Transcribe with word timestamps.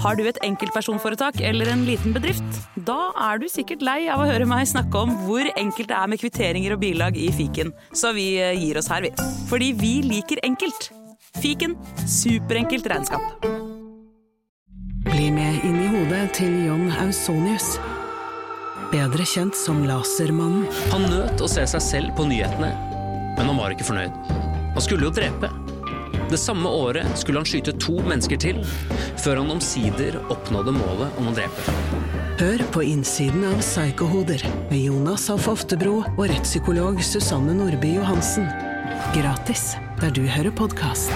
Har 0.00 0.16
du 0.16 0.22
et 0.24 0.38
enkeltpersonforetak 0.46 1.42
eller 1.44 1.68
en 1.68 1.82
liten 1.84 2.14
bedrift? 2.16 2.60
Da 2.88 3.10
er 3.28 3.40
du 3.40 3.46
sikkert 3.52 3.82
lei 3.84 4.06
av 4.08 4.22
å 4.22 4.28
høre 4.30 4.46
meg 4.48 4.64
snakke 4.70 4.96
om 4.96 5.12
hvor 5.26 5.44
enkelt 5.60 5.90
det 5.90 5.98
er 5.98 6.08
med 6.08 6.22
kvitteringer 6.22 6.72
og 6.72 6.80
bilag 6.80 7.18
i 7.20 7.28
fiken, 7.36 7.74
så 7.92 8.14
vi 8.16 8.32
eh, 8.40 8.56
gir 8.56 8.80
oss 8.80 8.88
her, 8.88 9.04
vi. 9.04 9.12
Fordi 9.50 9.72
vi 9.76 9.92
liker 10.06 10.40
enkelt. 10.46 10.88
Fiken 11.40 11.76
superenkelt 12.08 12.88
regnskap. 12.88 13.44
Bli 15.04 15.28
med 15.36 15.66
inn 15.68 15.76
i 15.82 15.90
hodet 15.92 16.24
til 16.38 16.56
John 16.64 16.88
Ausonius. 17.02 17.74
Bedre 18.90 19.26
kjent 19.28 19.58
som 19.58 19.84
Lasermannen. 19.86 20.64
Han 20.94 21.04
nøt 21.12 21.44
å 21.44 21.50
se 21.50 21.66
seg 21.74 21.84
selv 21.84 22.16
på 22.16 22.24
nyhetene, 22.30 22.72
men 23.36 23.52
han 23.52 23.60
var 23.60 23.76
ikke 23.76 23.92
fornøyd. 23.92 24.16
Han 24.72 24.82
skulle 24.86 25.10
jo 25.10 25.12
drepe. 25.20 25.52
Det 26.30 26.38
samme 26.38 26.68
året 26.68 27.18
skulle 27.18 27.40
han 27.40 27.46
skyte 27.48 27.72
to 27.82 27.96
mennesker 28.06 28.38
til, 28.38 28.60
før 29.18 29.40
han 29.40 29.50
omsider 29.50 30.14
oppnådde 30.30 30.76
målet 30.76 31.16
om 31.18 31.26
å 31.26 31.32
drepe. 31.34 31.72
Hør 32.38 32.62
på 32.70 32.84
innsiden 32.86 33.42
av 33.48 33.58
Psykohoder 33.58 34.44
med 34.70 34.78
Jonas 34.78 35.26
Alf 35.34 35.48
Oftebro 35.50 35.96
og 36.04 36.22
rettspsykolog 36.30 37.02
Susanne 37.02 37.56
Nordby 37.58 37.96
Johansen. 37.96 38.46
Gratis 39.16 39.72
der 39.98 40.14
du 40.14 40.22
hører 40.22 40.54
podkast. 40.54 41.10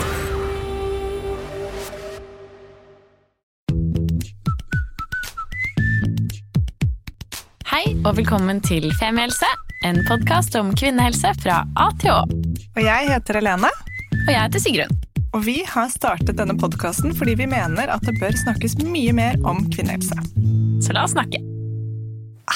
Hei 7.70 7.86
og 8.02 8.18
velkommen 8.18 8.58
til 8.66 8.90
Femihelse, 8.98 9.54
en 9.86 10.02
podkast 10.10 10.58
om 10.58 10.74
kvinnehelse 10.74 11.36
fra 11.38 11.62
A 11.78 11.88
til 12.02 12.18
Å. 12.18 12.20
Og 12.74 12.82
jeg 12.82 13.10
heter 13.14 13.44
Helene, 13.44 13.70
Og 14.24 14.30
jeg 14.32 14.40
heter 14.40 14.62
Sigrun. 14.62 15.03
Og 15.34 15.42
vi 15.42 15.56
har 15.66 15.90
startet 15.90 16.36
denne 16.38 16.54
podkasten 16.58 17.14
fordi 17.18 17.34
vi 17.40 17.48
mener 17.50 17.90
at 17.90 18.04
det 18.06 18.14
bør 18.20 18.36
snakkes 18.38 18.78
mye 18.86 19.14
mer 19.16 19.40
om 19.42 19.64
kvinnehelse. 19.74 20.16
Så 20.84 20.94
la 20.94 21.04
oss 21.08 21.14
snakke. 21.16 21.40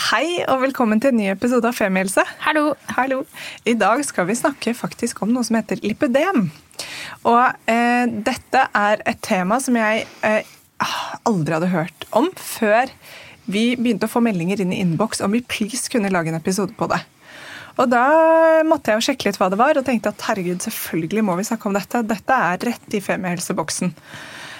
Hei 0.08 0.44
og 0.46 0.62
velkommen 0.62 1.00
til 1.02 1.10
en 1.10 1.18
ny 1.18 1.26
episode 1.32 1.66
av 1.66 1.74
Femihelse. 1.74 2.22
Hallo. 2.44 2.76
Hallo. 2.94 3.22
I 3.66 3.74
dag 3.78 4.04
skal 4.06 4.28
vi 4.28 4.36
snakke 4.38 4.76
faktisk 4.76 5.24
om 5.24 5.32
noe 5.34 5.46
som 5.48 5.58
heter 5.58 5.80
lipødem. 5.82 6.50
Og 7.26 7.72
eh, 7.72 8.04
dette 8.06 8.66
er 8.78 9.02
et 9.08 9.22
tema 9.26 9.58
som 9.64 9.78
jeg 9.80 10.06
eh, 10.28 10.54
aldri 11.26 11.56
hadde 11.56 11.72
hørt 11.74 12.06
om 12.14 12.30
før 12.38 12.92
vi 13.48 13.72
begynte 13.80 14.06
å 14.06 14.12
få 14.12 14.22
meldinger 14.22 14.60
inn 14.62 14.76
i 14.76 14.82
innboks 14.84 15.24
om 15.24 15.34
vi 15.34 15.42
please 15.42 15.88
kunne 15.90 16.12
lage 16.14 16.30
en 16.30 16.38
episode 16.38 16.76
på 16.78 16.86
det. 16.92 17.00
Og 17.78 17.86
da 17.92 18.04
måtte 18.66 18.90
jeg 18.90 18.98
jo 18.98 19.06
sjekke 19.08 19.28
litt 19.28 19.38
hva 19.38 19.48
det 19.52 19.58
var, 19.60 19.78
og 19.78 19.86
tenkte 19.86 20.10
at 20.10 20.24
herregud, 20.26 20.58
selvfølgelig 20.64 21.22
må 21.28 21.36
vi 21.38 21.46
snakke 21.46 21.70
om 21.70 21.76
dette. 21.78 22.02
Dette 22.10 22.38
er 22.48 22.64
rett 22.72 22.96
i 22.98 23.02
femihelseboksen. 23.04 23.92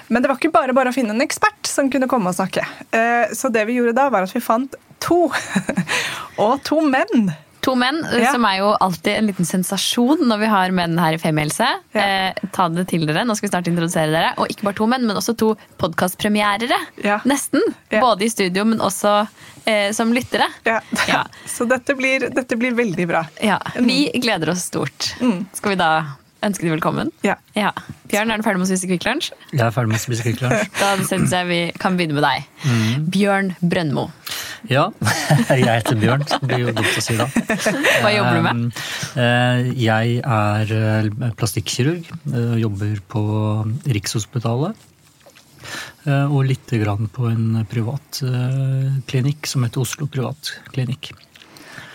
Men 0.08 0.22
det 0.24 0.30
var 0.30 0.38
ikke 0.38 0.54
bare 0.54 0.74
bare 0.76 0.92
å 0.92 0.96
finne 0.96 1.12
en 1.16 1.24
ekspert 1.24 1.68
som 1.68 1.90
kunne 1.92 2.08
komme 2.08 2.30
og 2.30 2.38
snakke. 2.38 2.62
Eh, 2.94 3.34
Så 3.34 3.50
det 3.52 3.66
vi 3.68 3.76
gjorde 3.80 3.96
da, 3.98 4.06
var 4.14 4.24
at 4.24 4.34
vi 4.34 4.40
fant 4.40 4.78
to. 5.04 5.26
og 6.44 6.62
to 6.64 6.80
menn. 6.86 7.32
To 7.68 7.74
menn, 7.76 7.98
Ja. 8.16 8.32
som 8.32 8.44
er 8.48 8.58
jo 8.62 8.70
alltid 8.80 9.18
en 9.18 9.26
liten 9.28 9.44
sensasjon 9.48 10.22
når 10.24 10.38
vi 10.40 10.46
har 10.48 10.72
menn 10.72 10.96
her 10.98 11.18
i 11.18 11.20
Femihelse. 11.20 11.66
Ja. 11.92 12.00
Eh, 12.32 12.34
ta 12.54 12.68
det 12.72 12.86
til 12.88 13.04
dere. 13.06 13.26
Nå 13.28 13.36
skal 13.36 13.48
vi 13.48 13.52
snart 13.52 13.68
introdusere 13.68 14.08
dere. 14.14 14.30
Og 14.40 14.48
ikke 14.48 14.64
bare 14.70 14.78
to 14.80 14.86
menn, 14.88 15.04
men 15.06 15.16
også 15.20 15.36
to 15.36 15.50
podkastpremierere. 15.78 16.78
Ja. 17.04 17.18
Nesten. 17.28 17.60
Ja. 17.92 18.00
Både 18.00 18.24
i 18.24 18.30
studio, 18.32 18.64
men 18.64 18.80
også 18.80 19.12
eh, 19.66 19.90
som 19.92 20.14
lyttere. 20.16 20.48
Ja. 20.64 20.80
Ja. 21.10 21.24
Så 21.46 21.66
dette 21.68 21.94
blir, 21.98 22.28
dette 22.32 22.56
blir 22.56 22.72
veldig 22.78 23.06
bra. 23.10 23.26
Ja, 23.44 23.58
Vi 23.76 24.06
gleder 24.22 24.54
oss 24.54 24.64
stort. 24.70 25.12
Mm. 25.20 25.44
Skal 25.52 25.74
vi 25.74 25.78
da 25.80 25.90
ønske 26.46 26.62
de 26.64 26.70
velkommen? 26.70 27.10
Ja. 27.26 27.34
Ja. 27.58 27.72
Bjørn, 28.08 28.30
er 28.32 28.38
du 28.40 28.44
ferdig 28.46 28.60
med 28.62 28.68
å 28.68 28.70
spise 28.70 28.88
Kvikk 28.88 29.04
Lunsj? 29.08 29.32
Jeg 29.52 29.60
er 29.66 29.74
ferdig 29.74 29.90
med 29.92 29.98
å 29.98 30.04
spise 30.06 30.24
Kvikk 30.24 30.40
Lunsj. 30.44 30.68
Da 30.80 30.92
syns 31.08 31.34
jeg 31.34 31.48
vi 31.50 31.60
kan 31.82 31.98
begynne 31.98 32.14
med 32.16 32.24
deg. 32.24 32.46
Mm. 32.64 33.08
Bjørn 33.12 33.50
Brøndmo. 33.60 34.08
Ja, 34.66 34.88
jeg 35.54 35.64
heter 35.68 35.94
Bjørn. 36.00 36.24
Det 36.26 36.38
blir 36.50 36.64
jo 36.66 36.72
dumt 36.74 36.96
å 36.98 37.02
si 37.04 37.14
da. 37.18 37.26
Hva 38.02 38.10
jobber 38.10 38.34
du 38.38 38.42
med? 38.46 38.80
Eh, 39.22 39.68
Jeg 39.78 40.16
er 40.26 40.72
eh, 40.74 41.08
plastikkirurg. 41.38 42.08
eh, 42.34 42.56
Jobber 42.64 42.98
på 43.12 43.22
Rikshospitalet. 43.86 44.74
eh, 46.08 46.26
Og 46.26 46.42
lite 46.50 46.80
grann 46.82 47.06
på 47.14 47.30
en 47.30 47.62
privat 47.70 48.20
eh, 48.26 48.98
klinikk 49.06 49.46
som 49.46 49.62
heter 49.66 49.84
Oslo 49.84 50.08
Privatklinikk. 50.10 51.12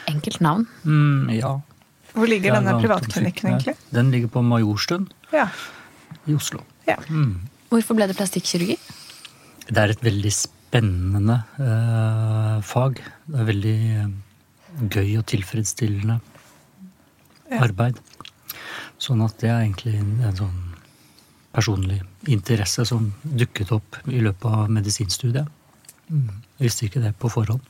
Enkelt 0.07 0.39
navn. 0.43 0.65
Mm, 0.88 1.29
ja. 1.35 1.53
Hvor 2.13 2.27
ligger 2.29 2.53
er 2.53 2.61
denne 2.61 2.79
privatklinikken 2.79 3.49
egentlig? 3.53 3.75
Den 3.91 4.11
ligger 4.13 4.29
på 4.29 4.43
Majorstuen 4.45 5.07
Ja. 5.33 5.47
i 6.29 6.35
Oslo. 6.38 6.61
ja. 6.88 6.95
Hvorfor 7.73 7.97
ble 7.97 8.05
det 8.07 8.15
plastikkirurgi? 8.19 8.75
Det 9.67 9.79
er 9.81 9.89
et 9.95 10.03
veldig 10.05 10.29
spennende 10.31 10.61
eh, 10.73 12.61
fag. 12.66 13.01
Det 13.28 13.39
er 13.39 13.47
veldig 13.50 13.75
eh, 13.97 14.07
gøy 14.89 15.17
og 15.19 15.25
tilfredsstillende 15.29 16.19
Ja. 17.51 17.59
arbeid. 17.61 18.00
Sånn 18.97 19.22
at 19.23 19.38
det 19.39 19.50
er 19.51 19.62
egentlig 19.66 20.00
en, 20.00 20.19
en 20.23 20.35
sånn 20.35 20.59
personlig 21.53 22.01
interesse 22.28 22.85
som 22.88 23.12
dukket 23.23 23.72
opp 23.75 23.97
i 24.07 24.22
løpet 24.23 24.45
av 24.50 24.69
medisinstudiet. 24.73 25.47
Mm. 26.09 26.29
Jeg 26.57 26.66
visste 26.69 26.85
ikke 26.88 27.01
det 27.03 27.13
på 27.19 27.29
forhånd. 27.29 27.62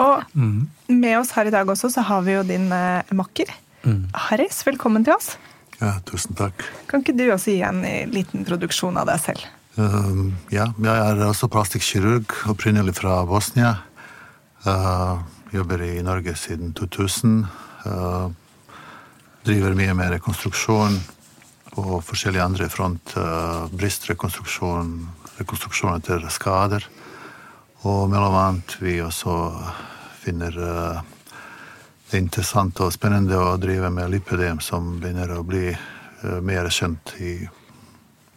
Og 0.00 0.24
Mm. 0.34 0.68
med 0.88 1.18
oss 1.18 1.30
her 1.32 1.46
i 1.46 1.50
dag 1.50 1.66
også 1.66 1.90
så 1.92 2.02
har 2.02 2.22
vi 2.22 2.32
jo 2.32 2.42
din 2.42 2.70
eh, 2.72 3.02
makker. 3.12 3.46
Mm. 3.84 4.08
Harris, 4.14 4.62
velkommen 4.64 5.04
til 5.04 5.14
oss. 5.14 5.36
Ja, 5.80 5.98
tusen 6.04 6.34
takk. 6.36 6.52
Kan 6.88 7.00
ikke 7.02 7.16
du 7.16 7.30
også 7.30 7.52
gi 7.54 7.62
en 7.62 7.84
eh, 7.84 8.06
liten 8.06 8.40
introduksjon 8.40 8.96
av 9.00 9.06
deg 9.06 9.20
selv? 9.20 9.46
Um, 9.80 10.34
ja, 10.52 10.66
jeg 10.76 10.92
er 10.92 11.20
også 11.24 11.48
plastikkirurg, 11.48 12.34
opprinnelig 12.50 12.98
fra 12.98 13.22
Bosnia. 13.24 13.76
Uh, 14.66 15.22
jobber 15.54 15.80
i 15.86 16.02
Norge 16.04 16.34
siden 16.36 16.74
2000. 16.76 17.46
Uh, 17.86 18.28
driver 19.46 19.76
mye 19.78 19.94
med 19.96 20.12
rekonstruksjon 20.16 20.98
på 21.70 22.00
forskjellige 22.04 22.44
andre 22.44 22.68
front. 22.68 23.14
Uh, 23.16 23.70
brystrekonstruksjon, 23.72 24.90
rekonstruksjon 25.38 25.96
etter 25.96 26.26
skader. 26.34 26.84
Og 27.88 28.10
mellom 28.12 28.36
annet 28.36 28.76
vi 28.82 28.98
også 29.00 29.38
finner 30.20 30.60
uh, 30.60 31.00
det 32.10 32.18
er 32.18 32.24
interessant 32.26 32.80
og 32.82 32.92
spennende 32.92 33.38
å 33.38 33.54
drive 33.62 33.88
med 33.94 34.10
lipødem, 34.12 34.60
som 34.60 34.98
begynner 34.98 35.30
å 35.38 35.46
bli 35.46 35.70
uh, 35.70 36.40
mer 36.44 36.68
kjent 36.74 37.14
i 37.22 37.38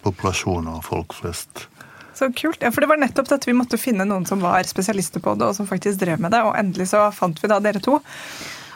populasjonen 0.04 0.74
og 0.76 0.84
folk 0.86 1.16
flest. 1.18 1.68
Så 2.14 2.30
kult. 2.38 2.62
Ja, 2.62 2.72
for 2.72 2.84
det 2.84 2.92
var 2.92 3.00
nettopp 3.02 3.30
dette 3.32 3.50
vi 3.50 3.56
måtte 3.58 3.80
finne 3.82 4.06
noen 4.06 4.26
som 4.30 4.44
var 4.44 4.64
spesialister 4.70 5.24
på 5.24 5.34
det, 5.40 5.48
og 5.50 5.56
som 5.58 5.70
faktisk 5.70 6.04
drev 6.04 6.22
med 6.22 6.34
det. 6.36 6.44
Og 6.46 6.54
endelig 6.60 6.92
så 6.94 7.08
fant 7.16 7.40
vi 7.42 7.50
da 7.50 7.58
dere 7.64 7.82
to. 7.84 8.00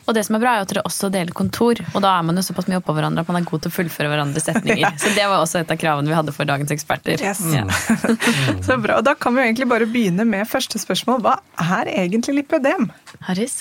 Og 0.08 0.16
det 0.16 0.24
som 0.24 0.38
er 0.38 0.42
bra, 0.42 0.54
er 0.56 0.64
at 0.64 0.72
dere 0.72 0.86
også 0.88 1.10
deler 1.12 1.36
kontor. 1.36 1.82
Og 1.92 2.00
da 2.04 2.14
er 2.16 2.24
man 2.24 2.40
jo 2.40 2.44
såpass 2.48 2.70
mye 2.72 2.80
oppå 2.80 2.96
hverandre 2.96 3.26
at 3.26 3.30
man 3.30 3.42
er 3.42 3.48
god 3.48 3.66
til 3.66 3.74
å 3.74 3.76
fullføre 3.76 4.12
hverandres 4.14 4.48
setninger. 4.48 4.94
Så 5.04 5.12
det 5.18 5.26
var 5.28 5.42
også 5.44 5.60
et 5.60 5.74
av 5.74 5.80
kravene 5.82 6.08
vi 6.08 6.16
hadde 6.16 6.34
for 6.36 6.48
dagens 6.48 6.72
eksperter. 6.72 7.20
Yes. 7.20 7.44
Ja. 7.52 7.66
Så 8.68 8.80
bra. 8.80 9.02
Og 9.02 9.04
da 9.06 9.18
kan 9.20 9.36
vi 9.36 9.44
jo 9.44 9.50
egentlig 9.50 9.68
bare 9.70 9.90
begynne 9.92 10.26
med 10.28 10.48
første 10.48 10.80
spørsmål. 10.80 11.20
Hva 11.28 11.36
er 11.60 11.92
egentlig 11.92 12.40
lipødem? 12.40 12.88
Harris? 13.28 13.60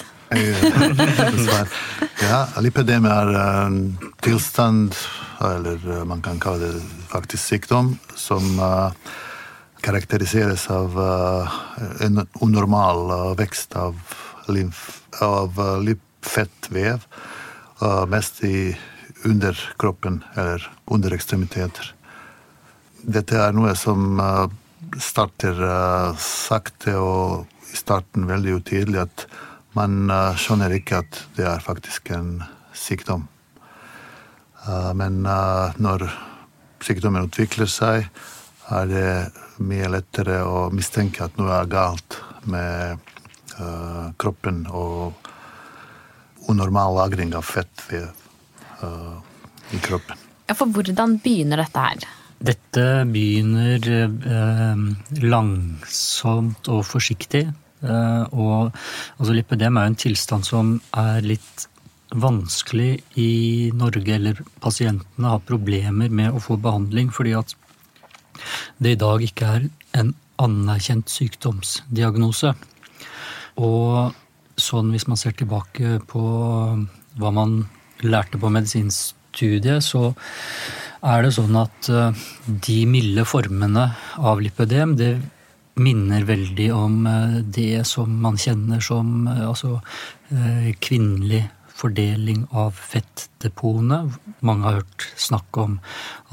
Ja, 2.23 2.41
lipødem 2.63 3.11
er 3.11 3.35
en 3.43 3.81
tilstand, 4.23 4.95
eller 5.43 5.83
eh, 5.83 6.07
man 6.07 6.23
kan 6.23 6.39
kalle 6.43 6.71
det 6.79 6.96
faktisk 7.11 7.43
sykdom, 7.43 7.95
som 8.17 8.59
eh, 8.59 9.15
karakteriseres 9.87 10.71
av 10.71 10.97
eh, 10.99 11.53
en 12.07 12.27
unormal 12.41 13.11
eh, 13.11 13.33
vekst 13.39 13.77
av, 13.77 13.99
lymf, 14.49 15.03
av 15.23 15.61
lipfettvev, 15.83 17.07
eh, 17.83 18.07
mest 18.11 18.43
i 18.45 18.77
underkroppen 19.25 20.25
eller 20.35 20.67
under 20.85 21.15
ekstremiteter. 21.15 21.93
Dette 23.07 23.39
er 23.39 23.55
noe 23.55 23.73
som 23.79 24.19
starter 25.03 25.59
sakte 26.21 26.97
og 26.99 27.71
i 27.71 27.79
starten 27.79 28.27
veldig 28.27 28.57
utydelig 28.59 29.01
at 29.05 29.25
man 29.79 30.11
skjønner 30.41 30.75
ikke 30.75 31.01
at 31.05 31.21
det 31.39 31.47
er 31.49 31.63
faktisk 31.63 32.11
en 32.15 32.41
sykdom. 32.75 33.27
Men 34.99 35.23
når 35.23 36.07
sykdommen 36.85 37.29
utvikler 37.29 37.71
seg, 37.71 38.09
er 38.67 38.91
det 38.91 39.11
mye 39.63 39.89
lettere 39.93 40.43
å 40.45 40.67
mistenke 40.75 41.25
at 41.25 41.39
noe 41.39 41.55
er 41.55 41.71
galt 41.71 42.19
med 42.51 42.99
uh, 43.61 44.13
kroppen 44.21 44.65
og 44.69 45.15
unormal 46.51 46.99
lagring 46.99 47.33
av 47.39 47.47
fett 47.47 47.87
ved, 47.91 48.07
uh, 48.83 49.17
i 49.75 49.81
kroppen. 49.83 50.19
Ja, 50.47 50.55
for 50.55 50.71
hvordan 50.71 51.19
begynner 51.23 51.63
dette 51.65 51.83
her? 51.83 52.07
Dette 52.37 52.83
begynner 53.09 53.87
eh, 53.97 54.83
langsomt 55.25 56.69
og 56.69 56.83
forsiktig. 56.85 57.47
Eh, 57.81 58.25
og 58.37 58.71
altså, 59.17 59.33
lipødem 59.33 59.77
er 59.77 59.87
jo 59.87 59.93
en 59.93 60.03
tilstand 60.05 60.47
som 60.49 60.77
er 60.97 61.25
litt 61.25 61.67
vanskelig 62.15 63.01
i 63.19 63.71
Norge, 63.75 64.15
eller 64.15 64.43
pasientene 64.63 65.33
har 65.33 65.47
problemer 65.47 66.13
med 66.13 66.35
å 66.35 66.43
få 66.43 66.59
behandling 66.63 67.11
fordi 67.15 67.35
at 67.39 67.57
det 68.79 68.95
i 68.95 69.01
dag 69.01 69.25
ikke 69.25 69.51
er 69.57 69.69
en 69.97 70.13
anerkjent 70.43 71.11
sykdomsdiagnose. 71.11 72.53
Og 73.65 74.13
sånn 74.61 74.93
hvis 74.93 75.07
man 75.09 75.21
ser 75.21 75.37
tilbake 75.37 75.99
på 76.09 76.25
hva 77.17 77.33
man 77.33 77.63
lærte 78.05 78.41
på 78.41 78.51
medisinstudiet, 78.53 79.85
så 79.85 80.13
er 81.07 81.25
det 81.25 81.33
sånn 81.37 81.57
at 81.61 81.89
eh, 81.93 82.27
de 82.47 82.79
milde 82.89 83.25
formene 83.29 83.89
av 84.17 84.43
lipødem, 84.43 84.97
det 84.99 85.15
minner 85.81 86.25
veldig 86.29 86.69
om 86.75 86.99
eh, 87.09 87.39
det 87.43 87.85
som 87.89 88.13
man 88.23 88.39
kjenner 88.41 88.83
som 88.85 89.29
eh, 89.31 89.45
altså, 89.47 89.79
kvinnelig 90.83 91.45
fordeling 91.77 92.47
av 92.57 92.79
fettdepotene. 92.79 94.01
Mange 94.47 94.67
har 94.69 94.81
hørt 94.81 95.07
snakk 95.21 95.61
om 95.61 95.79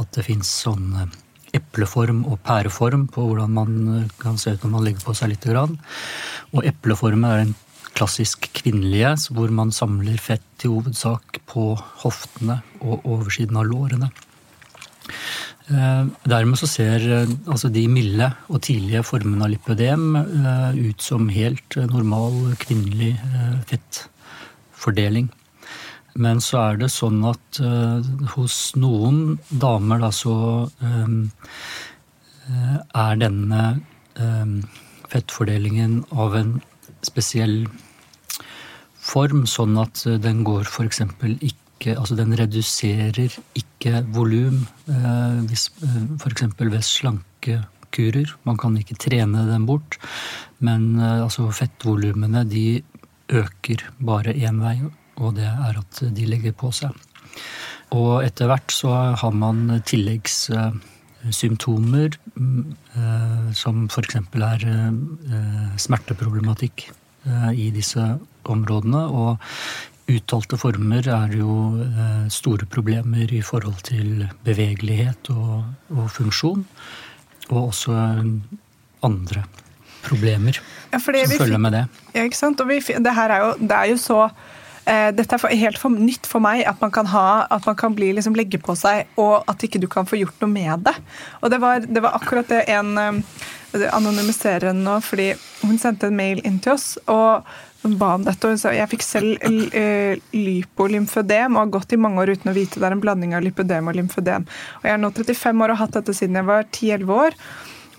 at 0.02 0.14
det 0.16 0.26
fins 0.30 0.50
sånn 0.64 1.12
epleform 1.54 2.24
og 2.32 2.40
pæreform 2.46 3.06
på 3.14 3.28
hvordan 3.28 3.54
man 3.54 4.08
kan 4.22 4.40
se 4.42 4.56
ut 4.56 4.64
når 4.64 4.74
man 4.74 4.88
legger 4.88 5.06
på 5.06 5.16
seg 5.18 5.34
litt. 5.34 5.48
Og 5.52 6.66
epleformen 6.66 7.30
er 7.30 7.44
en 7.44 7.56
klassisk 7.94 8.48
kvinnelige, 8.58 9.14
hvor 9.36 9.52
man 9.54 9.72
samler 9.76 10.18
fett 10.22 10.66
i 10.66 10.72
hovedsak 10.72 11.44
på 11.50 11.74
hoftene 12.02 12.62
og 12.82 13.04
oversiden 13.06 13.60
av 13.60 13.68
lårene. 13.70 14.10
Eh, 15.72 16.06
dermed 16.28 16.60
så 16.60 16.68
ser 16.68 17.04
eh, 17.08 17.30
altså 17.48 17.70
de 17.72 17.86
milde 17.88 18.28
og 18.52 18.60
tidlige 18.66 19.04
formene 19.08 19.46
av 19.46 19.54
lipødem 19.54 20.10
eh, 20.20 20.80
ut 20.90 21.04
som 21.04 21.30
helt 21.32 21.78
normal 21.88 22.58
kvinnelig 22.60 23.14
fettfordeling. 24.84 25.32
Men 26.16 26.42
så 26.44 26.60
er 26.60 26.78
det 26.78 26.92
sånn 26.94 27.24
at 27.26 27.58
hos 28.36 28.58
noen 28.78 29.40
damer 29.50 30.04
da 30.04 30.12
så 30.14 30.36
er 32.94 33.16
denne 33.18 33.62
fettfordelingen 35.14 36.04
av 36.12 36.36
en 36.38 36.54
spesiell 37.06 37.64
form, 39.04 39.44
sånn 39.50 39.78
at 39.82 40.06
eh, 40.08 40.20
den 40.22 40.44
går 40.48 40.70
f.eks. 40.70 41.04
ikke 41.42 41.60
Altså 41.84 42.16
den 42.16 42.32
reduserer 42.40 43.34
ikke 43.60 44.06
volum, 44.16 44.62
eh, 44.88 45.42
eh 45.44 46.06
f.eks. 46.16 46.46
ved 46.62 46.86
slankekurer. 46.88 48.32
Man 48.48 48.56
kan 48.62 48.78
ikke 48.80 48.96
trene 48.96 49.44
den 49.50 49.66
bort, 49.68 49.98
men 50.64 50.96
altså 51.04 51.50
fettvolumene 51.52 52.46
de 52.48 52.80
øker 53.32 53.78
bare 54.00 54.34
én 54.34 54.62
vei, 54.64 54.82
og 55.18 55.36
det 55.38 55.48
er 55.48 55.78
at 55.80 56.04
de 56.16 56.26
legger 56.28 56.52
på 56.58 56.72
seg. 56.76 56.92
Og 57.94 58.24
etter 58.26 58.48
hvert 58.50 58.72
så 58.74 58.90
har 59.20 59.32
man 59.38 59.82
tilleggssymptomer 59.86 62.10
mm, 62.34 62.76
som 63.54 63.88
f.eks. 63.88 64.16
er 64.18 64.60
smerteproblematikk 65.78 66.92
i 67.54 67.72
disse 67.76 68.20
områdene. 68.50 69.08
Og 69.08 69.38
uttalte 70.12 70.58
former 70.60 71.08
er 71.08 71.32
jo 71.38 71.80
eh, 71.80 72.28
store 72.34 72.66
problemer 72.68 73.32
i 73.32 73.42
forhold 73.46 73.80
til 73.88 74.28
bevegelighet 74.44 75.30
og, 75.32 75.64
og 75.96 76.12
funksjon. 76.12 76.66
Og 77.52 77.68
også 77.70 77.92
andre 79.04 79.44
problemer 80.06 80.60
ja, 80.92 81.00
som 81.00 81.40
følger 81.40 81.62
med 81.62 81.74
det. 81.78 81.86
Ja, 82.14 82.26
ikke 82.28 82.40
sant? 82.40 82.62
Vi, 82.68 82.80
det 82.80 83.16
her 83.16 83.34
er 83.34 83.48
jo, 83.48 83.56
det 83.62 83.78
er 83.78 83.90
jo 83.92 83.98
så 84.02 84.20
eh, 84.28 85.10
dette 85.16 85.40
er 85.40 85.58
helt 85.64 85.82
for, 85.82 85.96
nytt 85.96 86.30
for 86.30 86.44
meg, 86.44 86.64
at 86.70 86.80
man 86.84 86.94
kan, 86.94 87.10
ha, 87.14 87.26
at 87.54 87.66
man 87.70 87.78
kan 87.80 87.96
bli, 87.98 88.12
liksom, 88.18 88.38
legge 88.38 88.62
på 88.62 88.76
seg, 88.80 89.10
og 89.22 89.44
at 89.50 89.66
ikke 89.66 89.82
du 89.82 89.90
kan 89.92 90.10
få 90.10 90.22
gjort 90.22 90.40
noe 90.44 90.54
med 90.54 90.88
det. 90.88 90.96
Og 91.42 91.54
det 91.54 91.60
var, 91.64 91.84
det 91.88 92.04
var 92.04 92.18
akkurat 92.20 92.50
det 92.52 92.66
en 92.74 92.96
eh, 93.02 93.44
anonymiserer 93.92 94.70
henne 94.72 94.86
nå, 94.86 95.00
fordi 95.04 95.34
hun 95.64 95.80
sendte 95.82 96.12
en 96.12 96.18
mail 96.20 96.44
inn 96.46 96.62
til 96.64 96.76
oss. 96.78 96.96
og 97.08 97.48
ba 97.84 98.14
om 98.16 98.24
dette. 98.24 98.48
og 98.48 98.54
hun 98.54 98.62
sa 98.62 98.72
Jeg 98.72 98.90
fikk 98.94 99.04
selv 99.04 99.44
eh, 99.76 100.16
og 100.78 101.60
har 101.60 101.74
gått 101.74 101.94
i 101.94 102.00
mange 102.00 102.22
år 102.22 102.34
uten 102.36 102.52
å 102.52 102.56
vite 102.56 102.80
det 102.80 102.88
er 102.88 102.96
en 102.96 103.04
blanding 103.04 103.36
av 103.36 103.44
lipødem 103.44 103.88
og 103.88 103.98
lymfødem. 103.98 104.48
Og 104.80 104.88
Jeg 104.88 104.94
er 104.94 105.02
nå 105.02 105.12
35 105.12 105.64
år 105.64 105.70
og 105.70 105.78
har 105.78 105.86
hatt 105.86 105.98
dette 106.00 106.16
siden 106.16 106.40
jeg 106.40 106.48
var 106.48 106.64
10-11 106.72 107.14
år. 107.18 107.38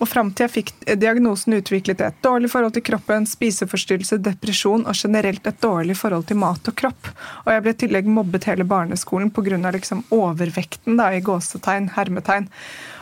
Og 0.01 0.09
Fram 0.11 0.31
til 0.35 0.45
jeg 0.45 0.53
fikk 0.53 0.71
diagnosen 0.99 1.55
utviklet 1.55 2.01
et 2.03 2.17
dårlig 2.25 2.49
forhold 2.51 2.75
til 2.75 2.83
kroppen, 2.89 3.27
spiseforstyrrelse, 3.29 4.19
depresjon 4.23 4.83
og 4.83 4.97
generelt 4.99 5.47
et 5.47 5.61
dårlig 5.63 5.95
forhold 5.99 6.27
til 6.27 6.39
mat 6.41 6.67
og 6.67 6.75
kropp. 6.75 7.11
Og 7.45 7.51
Jeg 7.53 7.63
ble 7.63 7.73
i 7.73 7.79
tillegg 7.85 8.11
mobbet 8.11 8.47
hele 8.49 8.67
barneskolen 8.67 9.31
pga. 9.31 9.57
Liksom 9.75 10.03
overvekten 10.11 10.99
da, 10.99 11.11
i 11.15 11.23
gåsetegn, 11.23 11.93
hermetegn. 11.95 12.49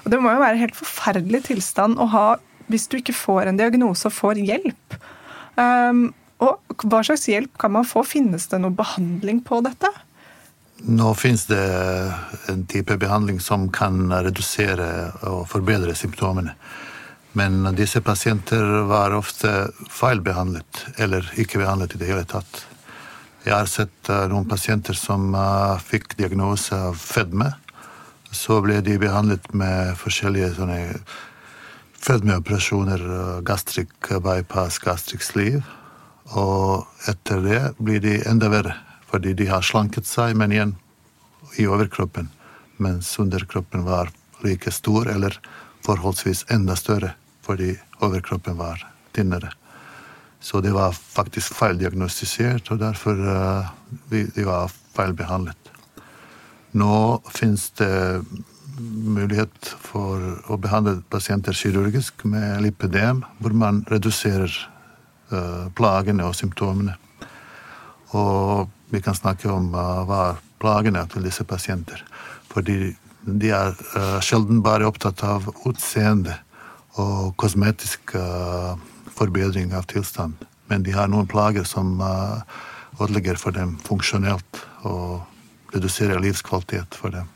Og 0.04 0.12
Det 0.12 0.22
må 0.22 0.34
jo 0.34 0.44
være 0.44 0.58
en 0.58 0.66
helt 0.66 0.78
forferdelig 0.78 1.46
tilstand 1.50 1.98
å 1.98 2.10
ha 2.14 2.28
hvis 2.72 2.88
du 2.88 2.98
ikke 3.00 3.16
får 3.16 3.50
en 3.50 3.60
diagnose 3.60 4.08
og 4.08 4.16
får 4.16 4.40
hjelp. 4.40 4.98
Um, 5.58 6.14
og 6.44 6.86
hva 6.88 7.02
slags 7.06 7.28
hjelp 7.30 7.58
kan 7.62 7.74
man 7.76 7.88
få? 7.88 8.04
Finnes 8.08 8.48
det 8.52 8.60
noe 8.62 8.74
behandling 8.76 9.42
på 9.46 9.60
dette? 9.66 9.90
Nå 10.86 11.14
finnes 11.16 11.46
det 11.48 11.64
en 12.52 12.66
type 12.68 12.98
behandling 13.00 13.40
som 13.40 13.70
kan 13.72 14.12
redusere 14.12 15.14
og 15.30 15.46
forbedre 15.48 15.96
symptomene. 15.96 16.58
Men 17.40 17.64
disse 17.78 18.02
pasienter 18.04 18.84
var 18.90 19.16
ofte 19.16 19.70
feilbehandlet, 19.90 20.84
eller 21.00 21.32
ikke 21.40 21.62
behandlet 21.64 21.96
i 21.96 22.02
det 22.02 22.12
hele 22.12 22.28
tatt. 22.28 22.66
Jeg 23.46 23.56
har 23.56 23.72
sett 23.72 24.12
eh, 24.12 24.28
noen 24.32 24.46
pasienter 24.48 24.96
som 25.00 25.32
eh, 25.36 25.80
fikk 25.88 26.18
diagnose 26.20 26.76
av 26.76 27.00
fedme. 27.00 27.54
Så 28.36 28.60
ble 28.66 28.82
de 28.84 29.00
behandlet 29.00 29.50
med 29.56 29.96
forskjellige 30.04 30.54
sånne 30.60 30.80
fedmeoperasjoner, 32.04 33.04
gastrik, 33.48 33.92
gastric 34.04 34.24
bypass, 34.28 34.84
gastric 34.84 35.24
sleeve. 35.24 35.64
Og 36.36 36.84
etter 37.08 37.44
det 37.44 37.62
blir 37.80 38.04
de 38.04 38.20
enda 38.28 38.52
verre, 38.52 38.76
fordi 39.14 39.36
de 39.38 39.46
har 39.46 39.62
slanket 39.62 40.10
seg, 40.10 40.34
men 40.34 40.54
igjen 40.56 40.72
i 41.62 41.68
overkroppen. 41.70 42.32
Mens 42.82 43.12
underkroppen 43.22 43.86
var 43.86 44.10
like 44.42 44.74
stor, 44.74 45.06
eller 45.08 45.38
forholdsvis 45.86 46.48
enda 46.50 46.74
større, 46.80 47.14
fordi 47.46 47.76
overkroppen 48.02 48.58
var 48.58 48.82
tynnere. 49.14 49.54
Så 50.42 50.64
det 50.66 50.74
var 50.74 50.98
faktisk 50.98 51.54
feildiagnostisert, 51.56 52.74
og 52.74 52.82
derfor 52.82 53.22
uh, 53.22 53.70
de 54.10 54.48
var 54.50 54.74
feilbehandlet. 54.98 55.72
Nå 56.74 57.22
fins 57.30 57.70
det 57.78 57.94
mulighet 58.82 59.76
for 59.86 60.42
å 60.50 60.58
behandle 60.58 61.04
pasienter 61.14 61.54
kirurgisk 61.54 62.26
med 62.26 62.64
lipidem, 62.66 63.22
hvor 63.38 63.54
man 63.54 63.86
reduserer 63.94 64.50
uh, 65.30 65.70
plagene 65.78 66.26
og 66.26 66.34
symptomene. 66.42 66.98
Og 68.18 68.73
vi 68.94 69.02
kan 69.02 69.18
snakke 69.18 69.50
om 69.50 69.72
hva 69.74 70.20
er 70.30 70.42
plagene 70.62 71.02
til 71.12 71.26
disse 71.26 71.44
pasienter. 71.50 72.04
Fordi 72.54 72.94
de 73.24 73.52
er 73.56 73.74
uh, 73.96 74.20
sjelden 74.24 74.62
bare 74.64 74.88
opptatt 74.88 75.24
av 75.26 75.50
utseende 75.66 76.36
og 77.02 77.34
kosmetisk 77.42 78.14
uh, 78.20 78.78
forbedring 79.18 79.74
av 79.74 79.88
tilstand. 79.90 80.38
Men 80.70 80.86
de 80.86 80.94
har 80.96 81.10
noen 81.12 81.28
plager 81.30 81.66
som 81.68 82.00
ødelegger 83.02 83.38
for 83.38 83.54
dem 83.54 83.76
funksjonelt 83.84 84.62
og 84.88 85.74
reduserer 85.74 86.22
livskvalitet 86.22 86.96
for 86.98 87.14
dem. 87.14 87.28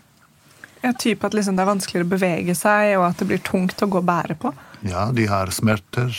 Ja, 0.81 0.93
type 0.93 1.25
At 1.27 1.35
liksom 1.35 1.57
det 1.57 1.65
er 1.65 1.71
vanskeligere 1.71 2.07
å 2.07 2.13
bevege 2.13 2.55
seg, 2.57 2.95
og 2.99 3.07
at 3.09 3.21
det 3.21 3.27
blir 3.31 3.41
tungt 3.43 3.81
å 3.81 3.89
gå 3.89 3.99
og 3.99 4.07
bære 4.07 4.37
på? 4.39 4.53
Ja, 4.87 5.09
de 5.13 5.25
har 5.29 5.51
smerter, 5.53 6.13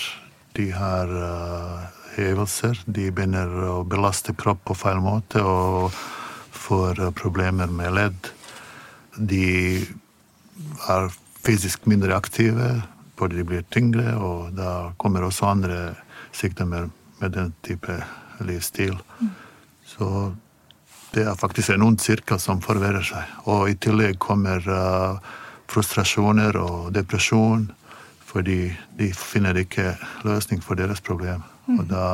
de 0.58 0.70
har 0.74 1.14
hevelser. 2.18 2.80
De 2.86 3.08
begynner 3.14 3.52
å 3.70 3.82
belaste 3.88 4.34
kropp 4.38 4.64
på 4.68 4.76
feil 4.78 5.00
måte 5.04 5.42
og 5.44 5.94
får 6.54 7.00
uh, 7.00 7.10
problemer 7.16 7.70
med 7.72 7.94
ledd. 7.96 8.30
De 9.16 9.46
er 10.90 11.10
fysisk 11.46 11.86
mindre 11.90 12.16
aktive, 12.16 12.82
fordi 13.18 13.40
de 13.40 13.46
blir 13.46 13.64
tyngre, 13.74 14.12
og 14.18 14.52
da 14.58 14.92
kommer 15.00 15.26
også 15.26 15.48
andre 15.50 15.78
sykdommer 16.36 16.90
med 17.18 17.34
den 17.34 17.54
type 17.66 17.96
livsstil. 18.44 18.98
Mm. 19.18 19.32
Så 19.86 20.08
det 21.14 21.24
er 21.24 21.40
faktisk 21.40 21.72
en 21.72 21.86
ond 21.86 22.00
sirkel 22.02 22.40
som 22.42 22.62
forverrer 22.62 23.06
seg. 23.06 23.36
Og 23.48 23.70
i 23.72 23.76
tillegg 23.80 24.20
kommer 24.22 24.62
uh, 24.68 25.18
frustrasjoner 25.68 26.56
og 26.60 26.92
depresjon 26.96 27.68
fordi 28.28 28.68
de 28.98 29.08
finner 29.16 29.56
ikke 29.56 29.94
løsning 30.28 30.60
for 30.60 30.76
deres 30.76 31.00
problem. 31.00 31.40
Og 31.76 31.84
da 31.90 32.06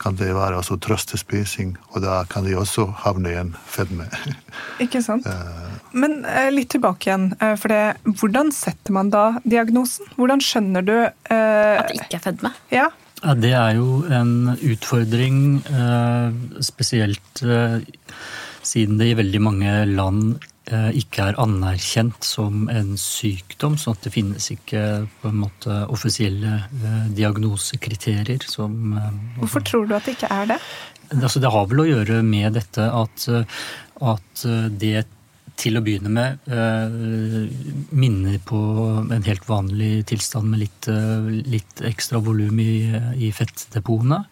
kan 0.00 0.16
det 0.16 0.30
være 0.32 0.56
også 0.56 0.78
trøstespising, 0.80 1.74
og 1.92 2.04
da 2.04 2.22
kan 2.30 2.46
de 2.46 2.56
også 2.56 2.86
havne 3.02 3.34
i 3.34 3.36
en 3.40 3.52
fedme. 3.68 4.06
Ikke 4.84 5.02
sant. 5.04 5.28
Eh. 5.28 5.74
Men 5.92 6.22
eh, 6.24 6.48
litt 6.54 6.70
tilbake 6.72 7.10
igjen. 7.10 7.28
Eh, 7.36 7.56
for 7.60 7.72
det, 7.72 8.14
hvordan 8.22 8.52
setter 8.54 8.96
man 8.96 9.12
da 9.12 9.26
diagnosen? 9.44 10.08
Hvordan 10.16 10.40
skjønner 10.44 10.86
du 10.86 10.96
eh... 11.04 11.76
At 11.76 11.90
det 11.90 12.00
ikke 12.00 12.20
er 12.20 12.24
fedme? 12.30 12.54
Ja. 12.72 12.88
ja. 13.20 13.34
Det 13.36 13.52
er 13.52 13.76
jo 13.76 14.00
en 14.08 14.54
utfordring, 14.56 15.60
spesielt 16.64 17.42
siden 18.64 18.96
det 19.00 19.10
i 19.10 19.18
veldig 19.18 19.42
mange 19.44 19.74
land 19.90 20.38
ikke 20.68 21.24
er 21.30 21.38
anerkjent 21.40 22.26
som 22.26 22.68
en 22.70 22.92
sykdom, 23.00 23.78
sånn 23.80 23.96
at 23.96 24.04
det 24.06 24.12
finnes 24.14 24.50
ikke 24.52 24.82
på 25.22 25.30
en 25.30 25.38
måte 25.40 25.78
offisielle 25.90 26.58
eh, 26.68 27.06
diagnosekriterier 27.16 28.44
som 28.46 28.92
eh, 28.94 29.08
Hvorfor 29.40 29.64
tror 29.66 29.88
du 29.88 29.96
at 29.96 30.06
det 30.06 30.18
ikke 30.18 30.30
er 30.30 30.52
det? 30.52 30.58
Altså, 31.16 31.40
det 31.42 31.50
har 31.50 31.66
vel 31.70 31.82
å 31.82 31.88
gjøre 31.88 32.20
med 32.22 32.54
dette 32.54 32.86
at, 32.86 33.24
eh, 33.32 33.64
at 34.12 34.44
eh, 34.46 34.68
det 34.70 35.08
til 35.60 35.76
å 35.76 35.82
begynne 35.84 36.12
med 36.12 36.48
eh, 36.48 37.50
minner 37.92 38.38
på 38.48 38.60
en 39.02 39.26
helt 39.26 39.48
vanlig 39.48 40.06
tilstand 40.08 40.52
med 40.52 40.62
litt, 40.62 40.88
eh, 40.88 41.28
litt 41.52 41.82
ekstra 41.84 42.20
volum 42.24 42.60
i, 42.62 42.72
i 43.20 43.32
fettdepotene. 43.34 44.22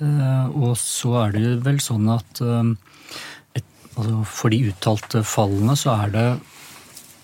Eh, 0.00 0.46
og 0.54 0.74
så 0.80 1.14
er 1.26 1.36
det 1.36 1.52
vel 1.66 1.78
sånn 1.84 2.10
at 2.14 2.42
eh, 2.42 2.74
altså 3.94 4.20
for 4.28 4.52
de 4.54 4.60
uttalte 4.70 5.22
fallene 5.26 5.76
så 5.78 5.94
er 6.04 6.14
det 6.14 6.28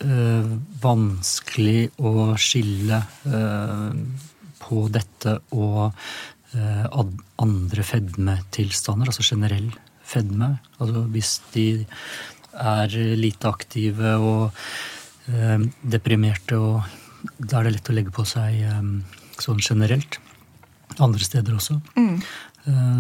øh, 0.07 0.51
vanskelig 0.83 1.91
å 1.99 2.33
skille 2.41 3.01
øh, 3.27 3.97
på 4.61 4.85
dette 4.93 5.37
og 5.57 5.91
eh, 6.55 6.87
andre 7.43 7.87
fedmetilstander, 7.87 9.11
altså 9.11 9.27
generell 9.27 9.71
fedme. 10.07 10.57
Altså 10.79 11.05
hvis 11.15 11.35
de 11.55 11.67
er 12.51 12.95
lite 13.17 13.47
aktive 13.49 14.17
og 14.19 14.57
deprimerte, 15.87 16.57
og 16.59 16.83
da 17.39 17.61
er 17.61 17.69
det 17.69 17.77
lett 17.77 17.91
å 17.93 17.95
legge 17.95 18.11
på 18.11 18.25
seg 18.27 18.65
sånn 19.39 19.61
generelt. 19.63 20.19
Andre 20.99 21.23
steder 21.23 21.55
også. 21.55 21.77
Mm. 21.95 22.17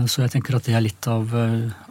så 0.06 0.22
jeg 0.22 0.32
tenker 0.36 0.54
at 0.56 0.68
det 0.68 0.76
er 0.78 0.84
litt 0.84 1.08
av, 1.10 1.34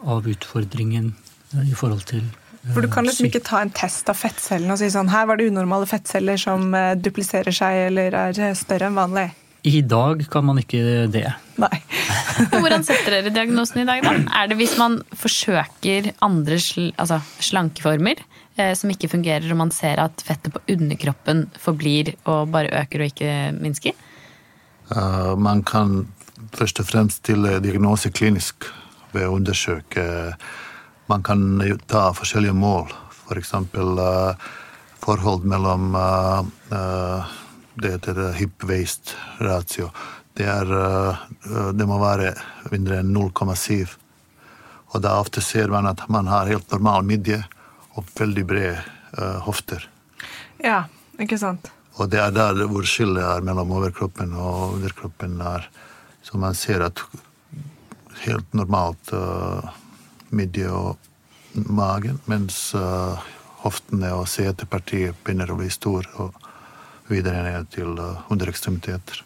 av 0.00 0.30
utfordringen 0.32 1.12
i 1.58 1.74
forhold 1.76 2.04
til 2.08 2.22
eh, 2.22 2.72
For 2.72 2.84
du 2.84 2.90
kan 2.92 3.08
liksom 3.08 3.28
ikke 3.30 3.42
ta 3.46 3.62
en 3.64 3.72
test 3.74 4.08
av 4.12 4.18
fettcellene 4.18 4.76
og 4.76 4.80
si 4.80 4.90
sånn 4.92 5.10
her 5.12 5.28
var 5.30 5.40
det 5.40 5.50
unormale 5.50 5.88
fettceller 5.90 6.40
som 6.40 6.72
eh, 6.76 6.96
dupliserer 6.98 7.54
seg 7.54 7.86
eller 7.90 8.16
er 8.26 8.42
eh, 8.50 8.56
større 8.58 8.90
enn 8.90 8.98
vanlig. 8.98 9.30
I 9.66 9.82
dag 9.84 10.22
kan 10.32 10.46
man 10.48 10.58
ikke 10.62 11.06
det. 11.12 11.26
Nei. 11.60 11.76
Hvordan 12.62 12.84
setter 12.86 13.18
dere 13.18 13.32
diagnosen 13.34 13.82
i 13.82 13.88
dag, 13.88 14.00
da? 14.06 14.14
Er 14.40 14.48
det 14.48 14.56
hvis 14.56 14.78
man 14.80 15.00
forsøker 15.12 16.14
andre 16.24 16.56
sl 16.62 16.88
altså 16.96 17.18
slankeformer 17.44 18.22
eh, 18.56 18.72
som 18.78 18.92
ikke 18.92 19.10
fungerer, 19.12 19.44
og 19.52 19.60
man 19.60 19.74
ser 19.74 20.00
at 20.00 20.24
fettet 20.24 20.54
på 20.54 20.62
underkroppen 20.72 21.44
forblir 21.60 22.14
og 22.24 22.54
bare 22.54 22.72
øker 22.80 23.04
og 23.04 23.12
ikke 23.12 23.34
minsker? 23.58 23.98
Uh, 24.90 25.36
man 25.38 25.60
kan 25.62 26.08
først 26.56 26.80
og 26.80 26.88
fremst 26.88 27.20
stille 27.20 27.60
diagnose 27.62 28.10
klinisk 28.10 28.64
ved 29.12 29.28
å 29.28 29.36
undersøke 29.36 30.06
Man 31.10 31.24
kan 31.26 31.42
ta 31.90 32.10
forskjellige 32.14 32.54
mål, 32.54 32.92
f.eks. 33.10 33.50
For 33.50 34.36
forhold 35.00 35.46
mellom 35.48 35.94
uh, 35.96 36.44
uh, 36.70 37.32
Det 37.74 37.90
heter 37.96 38.32
hip 38.36 38.64
waste 38.68 39.16
ratio. 39.40 39.88
Det, 40.36 40.46
er, 40.46 40.68
det 41.74 41.86
må 41.88 41.96
være 42.00 42.34
mindre 42.70 43.00
enn 43.00 43.10
0,7. 43.14 43.88
Og 44.92 45.02
da 45.02 45.14
ofte 45.20 45.42
ser 45.44 45.72
man 45.72 45.88
at 45.90 46.04
man 46.12 46.28
har 46.30 46.50
helt 46.50 46.70
normal 46.72 47.06
midje 47.08 47.40
og 47.96 48.06
veldig 48.18 48.44
brede 48.46 49.34
hofter. 49.46 49.86
Ja, 50.62 50.84
ikke 51.18 51.38
sant. 51.40 51.70
Og 52.00 52.10
det 52.12 52.20
er 52.22 52.32
der 52.32 52.62
hvor 52.70 52.86
skillet 52.88 53.24
er 53.24 53.44
mellom 53.44 53.72
overkroppen 53.76 54.32
og 54.38 54.76
underkroppen. 54.78 55.40
er. 55.40 55.68
Så 56.22 56.38
man 56.38 56.54
ser 56.54 56.84
at 56.84 57.00
helt 58.24 58.54
normalt 58.54 59.12
uh, 59.12 59.64
midje 60.30 60.70
og 60.70 60.96
magen, 61.54 62.20
mens 62.30 62.70
uh, 62.78 63.18
hoftene 63.64 64.12
og 64.14 64.28
setepartiet 64.30 65.18
begynner 65.24 65.50
å 65.50 65.58
bli 65.58 65.70
stor 65.72 66.06
og 66.22 66.36
videre 67.10 67.42
ned 67.46 67.68
til 67.74 67.98
uh, 67.98 68.22
underekstremiteter. 68.30 69.24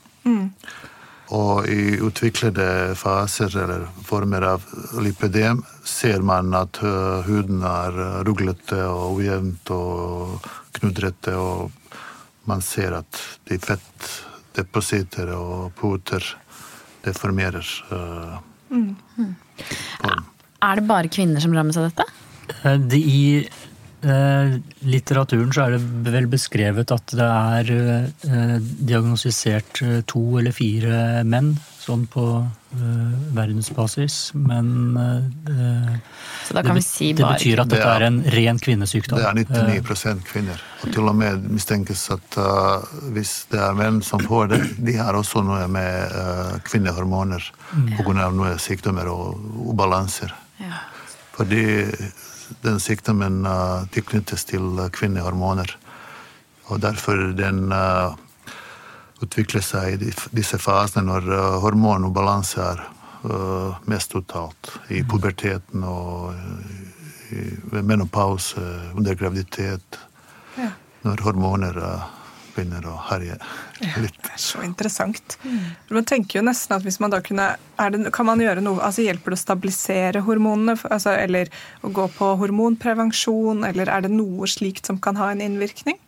Og 1.34 1.68
i 1.72 1.96
utviklede 2.04 2.94
faser 3.00 3.54
eller 3.62 3.86
former 4.04 4.44
av 4.54 4.64
lipødem 5.00 5.62
ser 5.88 6.24
man 6.24 6.52
at 6.56 6.80
uh, 6.84 7.24
huden 7.26 7.64
er 7.68 8.24
ruglete 8.28 8.80
og 8.88 9.20
ujevnt 9.20 9.72
og 9.74 10.48
knudrete, 10.78 11.36
og 11.36 11.70
man 12.48 12.64
ser 12.64 12.98
at 12.98 13.20
de 13.48 13.58
fettdepositer 13.60 15.32
og 15.36 15.72
puter 15.78 16.24
deformerer 17.04 17.68
uh, 17.92 18.38
form. 20.00 20.23
Er 20.64 20.80
det 20.80 20.86
bare 20.88 21.10
kvinner 21.12 21.40
som 21.44 21.52
rammes 21.56 21.76
av 21.80 21.90
dette? 21.90 22.06
Eh, 22.64 22.78
det, 22.80 23.00
I 23.00 23.20
eh, 24.04 24.56
litteraturen 24.88 25.52
så 25.54 25.66
er 25.68 25.76
det 25.78 26.12
vel 26.14 26.26
beskrevet 26.32 26.92
at 26.94 27.14
det 27.16 27.28
er 27.28 27.70
eh, 27.76 28.58
diagnostisert 28.88 29.82
eh, 29.84 30.00
to 30.08 30.24
eller 30.40 30.52
fire 30.56 31.22
menn, 31.28 31.54
sånn 31.84 32.06
på 32.08 32.24
eh, 32.40 33.14
verdensbasis. 33.36 34.18
Men 34.40 34.68
eh, 35.00 35.96
Så 36.46 36.56
da 36.56 36.62
det, 36.64 36.72
vi 36.72 36.80
bet- 36.80 36.88
si 36.88 37.10
det 37.16 37.26
betyr 37.28 37.60
at 37.64 37.68
Det 37.72 37.78
dette 37.78 37.90
er- 37.90 38.02
er 38.02 38.06
en 38.08 38.20
ren 38.36 38.58
kvinnesykdom. 38.68 39.18
Det 39.20 39.24
er 39.24 39.42
Eh, 39.44 39.82
99 39.84 40.22
kvinner. 40.30 40.60
Og 40.84 40.92
til 40.92 41.08
og 41.08 41.16
med 41.16 41.44
mistenkes 41.48 42.06
at 42.12 42.36
uh, 42.36 42.84
hvis 43.16 43.46
det 43.50 43.60
er 43.60 43.72
menn 43.76 44.02
som 44.04 44.20
får 44.20 44.48
det, 44.52 44.62
de 44.84 44.96
har 45.00 45.14
også 45.16 45.40
noe 45.44 45.64
med 45.68 46.12
uh, 46.12 46.58
kvinnehormoner 46.68 47.40
pga. 47.96 48.30
noen 48.30 48.58
sykdommer 48.60 49.08
og 49.08 49.40
ubalanser. 49.72 50.32
Ja. 50.60 50.84
Fordi 51.34 51.64
den 52.62 52.80
sykdommen 52.80 53.46
uh, 53.46 53.86
tilknyttes 53.94 54.44
til 54.48 54.78
kvinnehormoner. 54.94 55.76
Og 56.70 56.80
derfor 56.80 57.32
den 57.36 57.72
uh, 57.72 58.14
utvikler 59.24 59.64
seg 59.64 59.96
i 60.02 60.12
disse 60.36 60.60
fasene 60.62 61.08
når 61.08 61.30
uh, 61.32 61.58
hormonubalanse 61.64 62.60
er 62.62 62.84
uh, 63.24 63.80
mest 63.90 64.14
totalt. 64.14 64.74
I 64.88 65.02
puberteten 65.02 65.84
og 65.88 66.34
ved 67.72 67.82
menopause, 67.82 68.60
under 68.94 69.14
graviditet. 69.14 69.98
Ja. 70.58 70.70
Når 71.02 71.24
hormoner 71.24 71.78
uh, 71.82 72.04
begynner 72.54 72.86
å 72.88 72.94
herje 73.10 73.36
litt. 74.02 74.18
Det 74.22 74.32
er 74.36 74.40
så 74.40 74.62
interessant. 74.64 75.36
Man 75.90 76.08
tenker 76.08 76.40
jo 76.40 76.44
nesten 76.46 76.76
at 76.76 76.86
hvis 76.86 77.00
man 77.02 77.12
da 77.12 77.20
kunne 77.24 77.54
det, 77.56 78.12
Kan 78.14 78.28
man 78.28 78.40
gjøre 78.42 78.62
noe 78.62 78.82
altså 78.86 79.02
Hjelper 79.04 79.34
det 79.34 79.38
å 79.38 79.42
stabilisere 79.42 80.22
hormonene? 80.26 80.76
Altså, 80.88 81.14
eller 81.18 81.50
å 81.82 81.90
gå 81.94 82.06
på 82.14 82.30
hormonprevensjon? 82.40 83.64
Eller 83.66 83.90
er 83.90 84.06
det 84.06 84.12
noe 84.14 84.48
slikt 84.50 84.86
som 84.90 85.00
kan 85.02 85.18
ha 85.20 85.32
en 85.32 85.42
innvirkning? 85.44 85.98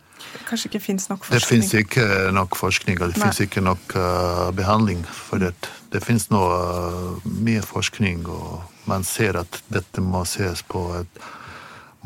Kanskje 0.46 0.70
ikke 0.70 0.82
fins 0.82 1.08
nok 1.10 1.24
forskning? 1.24 1.40
Det 1.40 1.48
fins 1.48 1.74
ikke 1.74 2.06
nok 2.34 2.56
forskning, 2.58 3.00
og 3.00 3.12
det 3.12 3.20
fins 3.20 3.40
ikke 3.44 3.62
nok 3.64 3.96
uh, 3.98 4.52
behandling 4.56 5.02
for 5.06 5.42
det. 5.42 5.52
Det 5.92 6.02
fins 6.04 6.28
nå 6.32 6.40
uh, 6.40 7.26
mye 7.46 7.62
forskning, 7.64 8.24
og 8.30 8.88
man 8.90 9.04
ser 9.06 9.40
at 9.40 9.60
dette 9.72 10.04
må 10.04 10.24
ses 10.28 10.62
på 10.66 10.82
et 11.00 11.22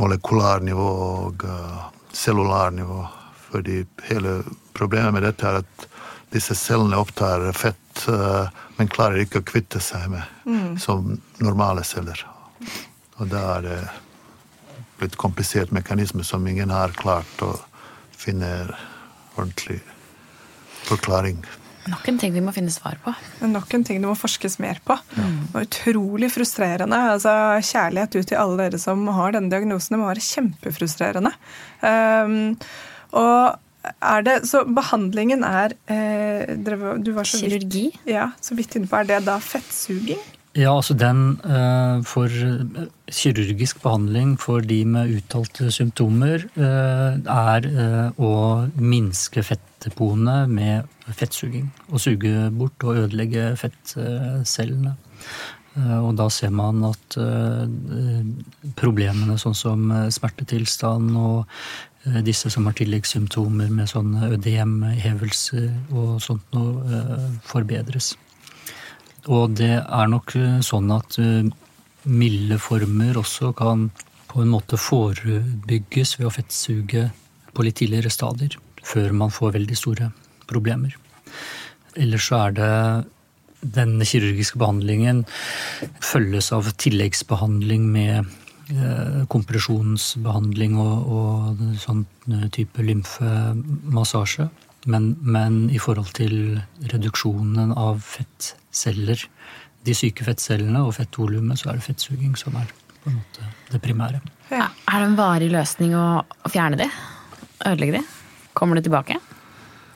molekylarnivå 0.00 0.90
og 1.06 1.46
uh, 1.46 1.88
cellulærnivå. 2.16 3.00
Fordi 3.50 3.82
hele 4.08 4.40
problemet 4.76 5.14
med 5.16 5.26
dette 5.26 5.46
er 5.46 5.60
at 5.62 5.86
disse 6.30 6.54
cellene 6.54 6.98
opptar 7.00 7.48
fett, 7.58 8.04
uh, 8.06 8.46
men 8.78 8.90
klarer 8.90 9.24
ikke 9.24 9.42
å 9.42 9.46
kvitte 9.46 9.82
seg 9.82 10.06
med 10.12 10.78
som 10.80 11.16
normale 11.42 11.82
celler. 11.86 12.22
Og 13.18 13.28
da 13.30 13.42
er 13.56 13.66
det 13.66 13.80
blitt 15.00 15.16
komplisert 15.20 15.72
mekanisme 15.74 16.24
som 16.24 16.46
ingen 16.48 16.70
har 16.72 16.94
klart 16.96 17.42
å 17.44 17.54
finne 18.16 18.50
ordentlig 19.36 19.80
forklaring. 20.88 21.40
Nok 21.88 22.08
en 22.12 22.18
ting 22.20 22.34
vi 22.34 22.42
må 22.44 22.52
finne 22.52 22.72
svar 22.72 22.98
på. 23.02 23.12
Nok 23.48 23.72
en 23.74 23.84
ting 23.86 24.02
det 24.02 24.08
må 24.08 24.14
forskes 24.18 24.58
mer 24.60 24.78
på. 24.84 24.96
Og 25.54 25.62
utrolig 25.62 26.28
frustrerende. 26.34 26.98
Altså, 27.14 27.32
kjærlighet 27.64 28.18
ut 28.18 28.28
til 28.30 28.38
alle 28.38 28.66
dere 28.66 28.80
som 28.82 29.06
har 29.16 29.34
denne 29.34 29.52
diagnosen. 29.52 29.96
Det 29.96 30.00
må 30.02 30.10
være 30.10 30.26
kjempefrustrerende. 30.26 31.32
Um, 31.80 32.36
og 33.16 33.58
er 33.80 34.24
det, 34.26 34.34
så 34.48 34.60
behandlingen 34.68 35.42
er 35.46 35.72
eh, 35.88 36.52
Du 36.60 37.12
var 37.16 37.24
så 37.24 37.40
vidt, 37.48 37.96
ja, 38.06 38.30
så 38.40 38.54
vidt 38.54 38.76
inne 38.76 38.90
på. 38.90 39.00
Er 39.00 39.08
det 39.08 39.22
da 39.26 39.38
fettsuging? 39.40 40.20
Ja, 40.58 40.72
altså 40.74 40.96
den 40.98 41.38
eh, 41.46 42.00
for 42.10 42.26
eh, 42.26 42.88
kirurgisk 43.06 43.78
behandling 43.84 44.34
for 44.40 44.64
de 44.66 44.80
med 44.84 45.12
uttalte 45.14 45.70
symptomer 45.70 46.42
eh, 46.58 47.20
er 47.22 47.68
eh, 47.70 48.18
å 48.18 48.32
minske 48.74 49.44
fettdepotene 49.46 50.48
med 50.50 50.90
fettsuging. 51.06 51.70
Å 51.94 52.02
suge 52.02 52.50
bort 52.50 52.82
og 52.82 52.98
ødelegge 53.04 53.52
fettcellene. 53.62 54.96
Eh, 55.78 55.98
og 56.00 56.16
da 56.18 56.26
ser 56.32 56.50
man 56.54 56.82
at 56.88 57.16
eh, 57.20 58.24
problemene 58.78 59.38
sånn 59.38 59.56
som 59.56 59.86
eh, 59.94 60.08
smertetilstand 60.12 61.14
og 61.18 61.62
disse 62.24 62.48
som 62.48 62.64
har 62.64 62.72
tilleggssymptomer 62.78 63.68
med 63.76 63.90
sånn 63.90 64.14
ødem, 64.24 64.78
hevelse 64.96 65.66
og 65.92 66.14
sånt 66.24 66.46
noe, 66.56 67.02
forbedres. 67.44 68.14
Og 69.28 69.52
det 69.58 69.74
er 69.82 70.08
nok 70.08 70.32
sånn 70.64 70.88
at 70.96 71.18
milde 72.08 72.56
former 72.56 73.20
også 73.20 73.50
kan 73.52 73.90
på 74.32 74.40
en 74.40 74.48
måte 74.48 74.80
forebygges 74.80 76.14
ved 76.16 76.30
å 76.30 76.32
fettsuge 76.32 77.04
på 77.52 77.68
litt 77.68 77.76
tidligere 77.82 78.16
stadier, 78.16 78.56
før 78.80 79.12
man 79.20 79.36
får 79.36 79.58
veldig 79.58 79.76
store 79.76 80.08
problemer. 80.48 80.96
Ellers 82.00 82.30
så 82.32 82.46
er 82.46 82.56
det 82.56 82.72
denne 83.60 84.06
kirurgiske 84.08 84.60
behandlingen 84.60 85.24
følges 86.04 86.50
av 86.56 86.70
tilleggsbehandling 86.80 87.86
med 87.92 88.18
eh, 88.72 89.22
kompresjonsbehandling 89.32 90.78
og, 90.80 91.12
og 91.12 91.64
sånn 91.82 92.04
type 92.54 92.84
lymfemassasje. 92.86 94.48
Men, 94.88 95.12
men 95.20 95.66
i 95.68 95.80
forhold 95.80 96.14
til 96.16 96.60
reduksjonen 96.88 97.74
av 97.76 98.00
fettceller, 98.04 99.20
de 99.84 99.96
syke 99.96 100.24
fettcellene 100.24 100.84
og 100.86 100.94
fettvolumet, 100.96 101.60
så 101.60 101.70
er 101.70 101.80
det 101.80 101.84
fettsuging 101.84 102.36
som 102.40 102.56
er 102.60 102.70
på 103.00 103.10
en 103.10 103.18
måte 103.18 103.50
det 103.72 103.80
primære. 103.84 104.20
Ja. 104.50 104.68
Er 104.88 105.02
det 105.02 105.10
en 105.10 105.18
varig 105.18 105.50
løsning 105.52 105.94
å 105.96 106.22
fjerne 106.48 106.80
de? 106.80 106.88
Ødelegge 107.68 108.00
de? 108.00 108.02
Kommer 108.56 108.76
det 108.76 108.86
tilbake? 108.88 109.18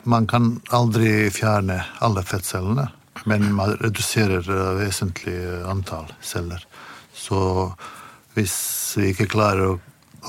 Man 0.05 0.29
kan 0.29 0.59
aldri 0.77 1.31
fjerne 1.33 1.81
alle 2.05 2.25
fettcellene, 2.29 2.91
men 3.25 3.49
man 3.55 3.77
reduserer 3.81 4.51
eh, 4.51 4.71
vesentlig 4.79 5.37
antall 5.69 6.13
celler. 6.21 6.67
Så 7.13 7.73
hvis 8.35 8.57
vi 8.99 9.13
ikke 9.13 9.31
klarer 9.31 9.75
å 9.75 9.81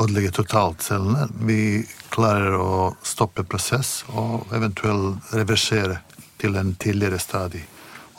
ødelegge 0.03 0.33
totalt 0.35 0.83
cellene, 0.83 1.27
vi 1.47 1.85
klarer 2.13 2.57
å 2.59 2.93
stoppe 3.03 3.45
prosess 3.47 4.03
og 4.11 4.51
eventuelt 4.55 5.33
reversere 5.35 6.01
til 6.41 6.55
en 6.59 6.75
tidligere 6.75 7.19
stadie. 7.19 7.65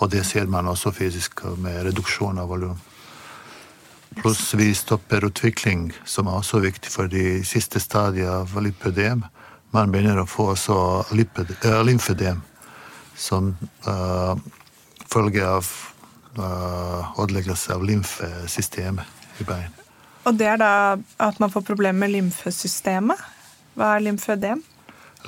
Og 0.01 0.11
det 0.13 0.25
ser 0.29 0.49
man 0.53 0.69
også 0.69 0.93
fysisk 0.93 1.45
med 1.63 1.83
reduksjon 1.87 2.41
av 2.41 2.51
volum. 2.53 2.77
Pluss 4.17 4.55
vi 4.57 4.71
stopper 4.75 5.25
utvikling, 5.29 5.91
som 6.05 6.29
er 6.29 6.39
også 6.39 6.61
viktig 6.65 6.93
for 6.93 7.09
de 7.13 7.43
siste 7.45 7.81
stadiene 7.81 8.43
av 8.43 8.53
lipødem. 8.65 9.25
Man 9.77 9.93
begynner 9.93 10.23
å 10.23 10.29
få 10.29 10.51
også 10.55 10.77
eh, 11.13 11.81
lymfødem 11.85 12.41
som 13.17 13.55
uh, 13.89 14.37
følge 15.11 15.47
av 15.47 15.67
uh, 16.39 17.21
ødeleggelse 17.21 17.75
av 17.75 17.85
lymfesystemet 17.87 19.05
i 19.41 19.45
bein. 19.49 19.73
Og 20.27 20.39
det 20.39 20.47
er 20.51 20.57
da 20.61 20.71
at 21.23 21.41
man 21.41 21.51
får 21.53 21.63
problemer 21.69 21.99
med 22.07 22.11
lymfesystemet. 22.17 23.19
Hva 23.77 23.87
er 23.97 24.01
lymfødem? 24.07 24.59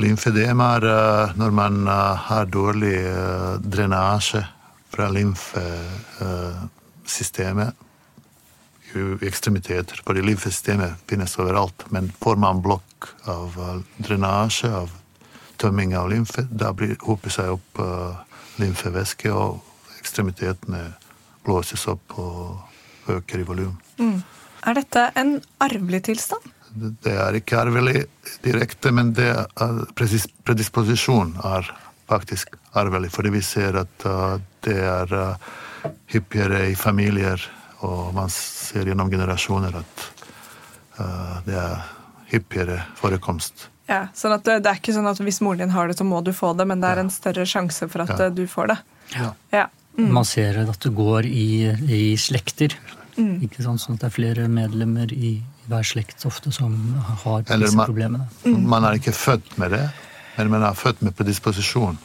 Lymfødem 0.02 0.58
er 0.64 0.82
uh, 0.84 1.26
når 1.38 1.50
man 1.54 1.74
uh, 1.88 1.94
har 2.28 2.44
dårlig 2.50 2.98
drenasje 3.62 4.42
fra 4.88 5.06
lymfesystemet 5.12 7.70
i 8.96 8.98
ekstremiteter. 9.28 9.96
Fordi 10.04 10.20
lymfesystemet 10.24 10.92
finnes 11.06 11.38
overalt, 11.38 11.78
men 11.92 12.12
får 12.22 12.36
man 12.40 12.62
blokk 12.64 13.08
av 13.28 13.52
drenasje, 14.00 14.68
av 14.72 14.88
tømming 15.60 15.94
av 15.98 16.08
lymfe, 16.10 16.42
da 16.48 16.72
blir 16.72 16.96
hoper 17.04 17.30
seg 17.34 17.50
opp 17.58 17.80
lymfevæske, 18.62 19.28
og 19.34 19.67
ekstremitetene 20.08 20.92
blåses 21.44 21.84
opp 21.92 22.16
og 22.18 23.12
øker 23.12 23.40
i 23.42 23.46
volum. 23.48 23.74
Mm. 24.00 24.22
Er 24.68 24.74
dette 24.80 25.04
en 25.16 25.36
arvelig 25.62 26.02
tilstand? 26.08 26.48
Det 27.02 27.12
er 27.14 27.36
ikke 27.38 27.60
arvelig 27.62 28.02
direkte, 28.44 28.90
men 28.92 29.12
det 29.16 29.28
er 29.32 29.78
predisposisjon 29.96 31.36
er 31.44 31.68
faktisk 32.08 32.56
arvelig. 32.76 33.10
Fordi 33.14 33.32
vi 33.32 33.40
ser 33.44 33.78
at 33.80 34.04
det 34.66 34.76
er 34.76 35.14
hyppigere 36.12 36.66
i 36.72 36.76
familier, 36.76 37.40
og 37.86 38.12
man 38.16 38.28
ser 38.34 38.88
gjennom 38.90 39.10
generasjoner 39.12 39.78
at 39.80 40.04
det 41.46 41.56
er 41.56 41.82
hyppigere 42.32 42.82
forekomst. 42.98 43.68
Ja, 43.88 44.08
sånn 44.12 44.34
at 44.36 44.44
det, 44.44 44.58
det 44.66 44.68
er 44.74 44.80
ikke 44.82 44.92
sånn 44.92 45.08
at 45.08 45.20
hvis 45.24 45.40
moren 45.40 45.62
din 45.64 45.72
har 45.72 45.88
det, 45.88 45.96
så 45.96 46.04
må 46.04 46.20
du 46.26 46.34
få 46.36 46.52
det, 46.58 46.66
men 46.68 46.82
det 46.84 46.90
er 46.92 47.00
en 47.00 47.12
større 47.14 47.46
sjanse 47.48 47.88
for 47.88 48.04
at 48.04 48.12
Ja. 48.20 48.28
du 48.28 48.44
får 48.50 48.74
det. 48.74 48.78
Ja. 49.16 49.30
Ja. 49.54 49.66
Mm. 49.98 50.12
Man 50.14 50.24
ser 50.24 50.60
at 50.62 50.78
det 50.84 50.92
går 50.94 51.26
i, 51.26 51.46
i 51.90 52.02
slekter. 52.16 52.74
Ikke 53.18 53.64
sant? 53.64 53.82
Sånn 53.82 53.96
at 53.98 54.04
det 54.04 54.06
er 54.12 54.14
flere 54.14 54.44
medlemmer 54.48 55.10
i 55.12 55.32
hver 55.68 55.82
slekt 55.84 56.22
ofte 56.28 56.52
som 56.54 56.76
har 57.24 57.42
Eller 57.50 57.66
disse 57.66 57.76
man- 57.76 57.88
problemene. 57.90 58.28
Man 58.62 58.84
er 58.86 58.94
ikke 59.00 59.12
født 59.12 59.56
med 59.58 59.74
det, 59.74 59.82
men 60.38 60.50
man 60.54 60.62
er 60.62 60.76
født 60.78 61.02
med 61.02 61.16
predisposisjon. 61.18 61.98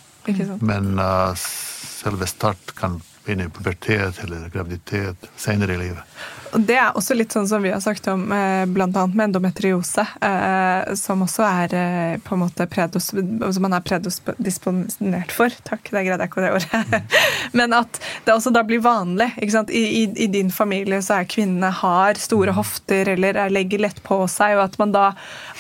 Men 0.61 0.97
uh, 0.99 1.35
selve 1.37 2.25
start 2.27 2.73
kan 2.75 2.97
begynne 3.25 3.47
i 3.47 3.53
pubertet 3.53 4.23
eller 4.23 4.49
graviditet 4.53 5.29
senere 5.35 5.73
i 5.73 5.83
livet. 5.87 6.03
Det 6.53 6.75
er 6.77 6.93
også 6.93 7.15
litt 7.17 7.33
sånn 7.33 7.47
som 7.49 7.63
vi 7.63 7.71
har 7.73 7.81
sagt 7.81 8.05
om 8.11 8.27
bl.a. 8.27 8.65
blant 8.69 8.97
annet 8.99 9.15
med 9.17 9.31
endometriose, 9.31 10.03
eh, 10.21 10.91
som 10.99 11.23
også 11.25 11.45
er 11.47 11.73
eh, 11.77 12.17
på 12.21 12.35
en 12.35 12.43
måte 12.43 12.67
predos, 12.69 13.09
som 13.09 13.63
man 13.63 13.73
er 13.73 13.85
predisponert 13.85 15.33
for. 15.33 15.53
Takk, 15.65 15.89
det 15.89 16.03
greide 16.05 16.21
jeg 16.21 16.29
ikke 16.29 16.43
det 16.43 16.51
ordet. 16.53 17.17
Men 17.57 17.73
at 17.73 17.97
det 18.25 18.35
også 18.35 18.53
da 18.53 18.61
blir 18.67 18.83
vanlig. 18.85 19.31
I, 19.41 19.81
i, 19.81 20.03
I 20.25 20.27
din 20.29 20.51
familie 20.53 21.01
så 21.01 21.21
er 21.21 21.29
kvinnene 21.31 21.71
har 21.73 22.21
store 22.21 22.53
hofter 22.53 23.15
eller 23.15 23.39
er, 23.45 23.53
legger 23.53 23.81
lett 23.87 24.03
på 24.05 24.19
seg, 24.29 24.59
og 24.59 24.67
at 24.67 24.77
man 24.81 24.93
da 24.93 25.07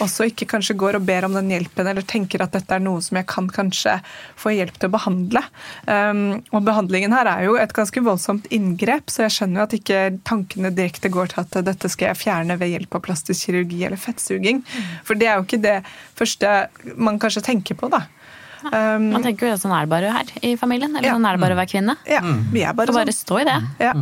også 0.03 0.29
ikke 0.29 0.49
kanskje 0.53 0.77
går 0.77 0.99
og 0.99 1.07
ber 1.09 1.25
om 1.25 1.39
den 1.39 1.49
hjelpen 1.55 1.89
eller 1.89 2.05
tenker 2.05 2.45
at 2.45 2.53
dette 2.53 2.77
er 2.77 2.83
noe 2.83 3.01
som 3.01 3.17
jeg 3.17 3.29
kan 3.33 3.49
kanskje 3.53 3.97
få 4.37 4.53
hjelp 4.59 4.77
til 4.77 4.91
å 4.91 4.95
behandle. 4.99 5.41
Um, 5.89 6.23
og 6.53 6.65
behandlingen 6.69 7.15
her 7.15 7.31
er 7.33 7.47
jo 7.47 7.52
et 7.61 7.73
ganske 7.73 8.01
voldsomt 8.03 8.47
inngrep, 8.51 9.07
så 9.11 9.23
jeg 9.27 9.31
skjønner 9.37 9.59
jo 9.61 9.63
at 9.67 9.75
ikke 9.77 9.99
tankene 10.23 10.71
direkte 10.75 11.09
går 11.13 11.27
til 11.33 11.39
at 11.43 11.57
dette 11.65 11.89
skal 11.89 12.07
jeg 12.11 12.17
fjerne 12.23 12.57
ved 12.59 12.69
hjelp 12.73 12.95
av 12.95 13.01
plastisk 13.05 13.45
kirurgi 13.49 13.83
eller 13.85 13.97
fettsuging. 13.97 14.63
For 15.03 15.15
det 15.19 15.27
er 15.27 15.37
jo 15.39 15.43
ikke 15.47 15.61
det 15.61 15.77
første 16.15 16.67
man 16.97 17.19
kanskje 17.19 17.43
tenker 17.43 17.75
på, 17.79 17.89
da. 17.93 18.03
Um, 18.63 19.09
Man 19.11 19.23
tenker 19.25 19.49
jo 19.49 19.53
at 19.57 19.59
sånn 19.59 19.73
er 19.75 19.83
det 19.83 19.91
bare 19.91 20.11
her 20.15 20.29
i 20.41 20.53
familien. 20.55 20.93
Eller 20.95 21.09
Ja. 21.09 21.15
sånn 21.17 21.25
er 21.27 21.35
det 21.35 21.41
bare 21.43 21.53
å 21.53 21.59
være 21.59 21.71
kvinne. 21.73 21.97
ja, 22.07 22.21
vi 22.23 22.61
er 22.63 22.71
Så 22.71 22.75
bare 22.79 22.93
bare 22.95 23.11
sånn. 23.11 23.25
stå 23.25 23.41
i 23.41 23.43
det. 23.43 23.57
Ja. 23.83 23.93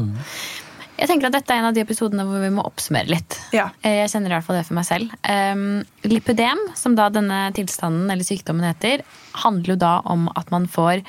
Jeg 1.02 1.10
tenker 1.10 1.32
at 1.32 1.34
dette 1.34 1.50
er 1.50 1.64
en 1.64 1.70
av 1.72 1.74
de 1.74 1.82
episodene 1.82 2.24
hvor 2.30 2.44
vi 2.44 2.52
må 2.54 2.62
oppsummere 2.68 3.10
litt. 3.10 3.38
Ja. 3.56 3.72
Eh, 3.82 4.04
Jeg 4.04 4.12
kjenner 4.14 4.30
i 4.30 4.36
hvert 4.36 4.46
fall 4.46 4.60
det 4.60 4.68
for 4.68 4.78
meg 4.78 4.86
selv. 4.86 5.14
Um, 5.26 5.82
lipødem, 6.06 6.62
som 6.78 6.94
da 6.98 7.08
denne 7.10 7.48
tilstanden 7.58 8.12
eller 8.14 8.28
sykdommen 8.28 8.68
heter, 8.68 9.02
handler 9.42 9.74
jo 9.74 9.78
da 9.82 9.96
om 10.14 10.28
at 10.38 10.52
man 10.54 10.68
får 10.70 11.02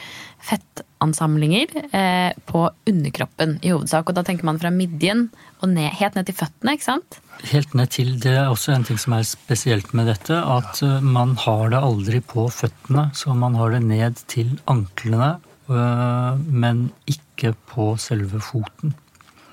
fettansamlinger 0.43 1.75
eh, 1.93 2.33
på 2.49 2.65
underkroppen 2.89 3.59
i 3.61 3.75
hovedsak. 3.75 4.09
Og 4.09 4.17
da 4.17 4.25
tenker 4.25 4.49
man 4.49 4.63
fra 4.63 4.73
midjen 4.73 5.27
og 5.61 5.75
ned, 5.75 5.93
helt 6.01 6.17
ned 6.17 6.31
til 6.31 6.39
føttene, 6.41 6.79
ikke 6.79 6.89
sant? 6.89 7.21
Helt 7.53 7.77
ned 7.77 7.93
til 7.93 8.17
det 8.23 8.33
er 8.39 8.49
også 8.49 8.73
en 8.73 8.89
ting 8.89 9.01
som 9.03 9.19
er 9.19 9.29
spesielt 9.29 9.93
med 9.99 10.09
dette, 10.09 10.41
at 10.41 10.83
uh, 10.87 11.05
man 11.05 11.37
har 11.45 11.69
det 11.75 11.85
aldri 11.85 12.25
på 12.33 12.49
føttene, 12.49 13.11
så 13.13 13.37
man 13.37 13.61
har 13.61 13.77
det 13.77 13.85
ned 13.85 14.25
til 14.33 14.57
anklene, 14.73 15.35
uh, 15.69 16.41
men 16.49 16.89
ikke 17.05 17.53
på 17.69 17.93
selve 18.01 18.41
foten. 18.41 18.97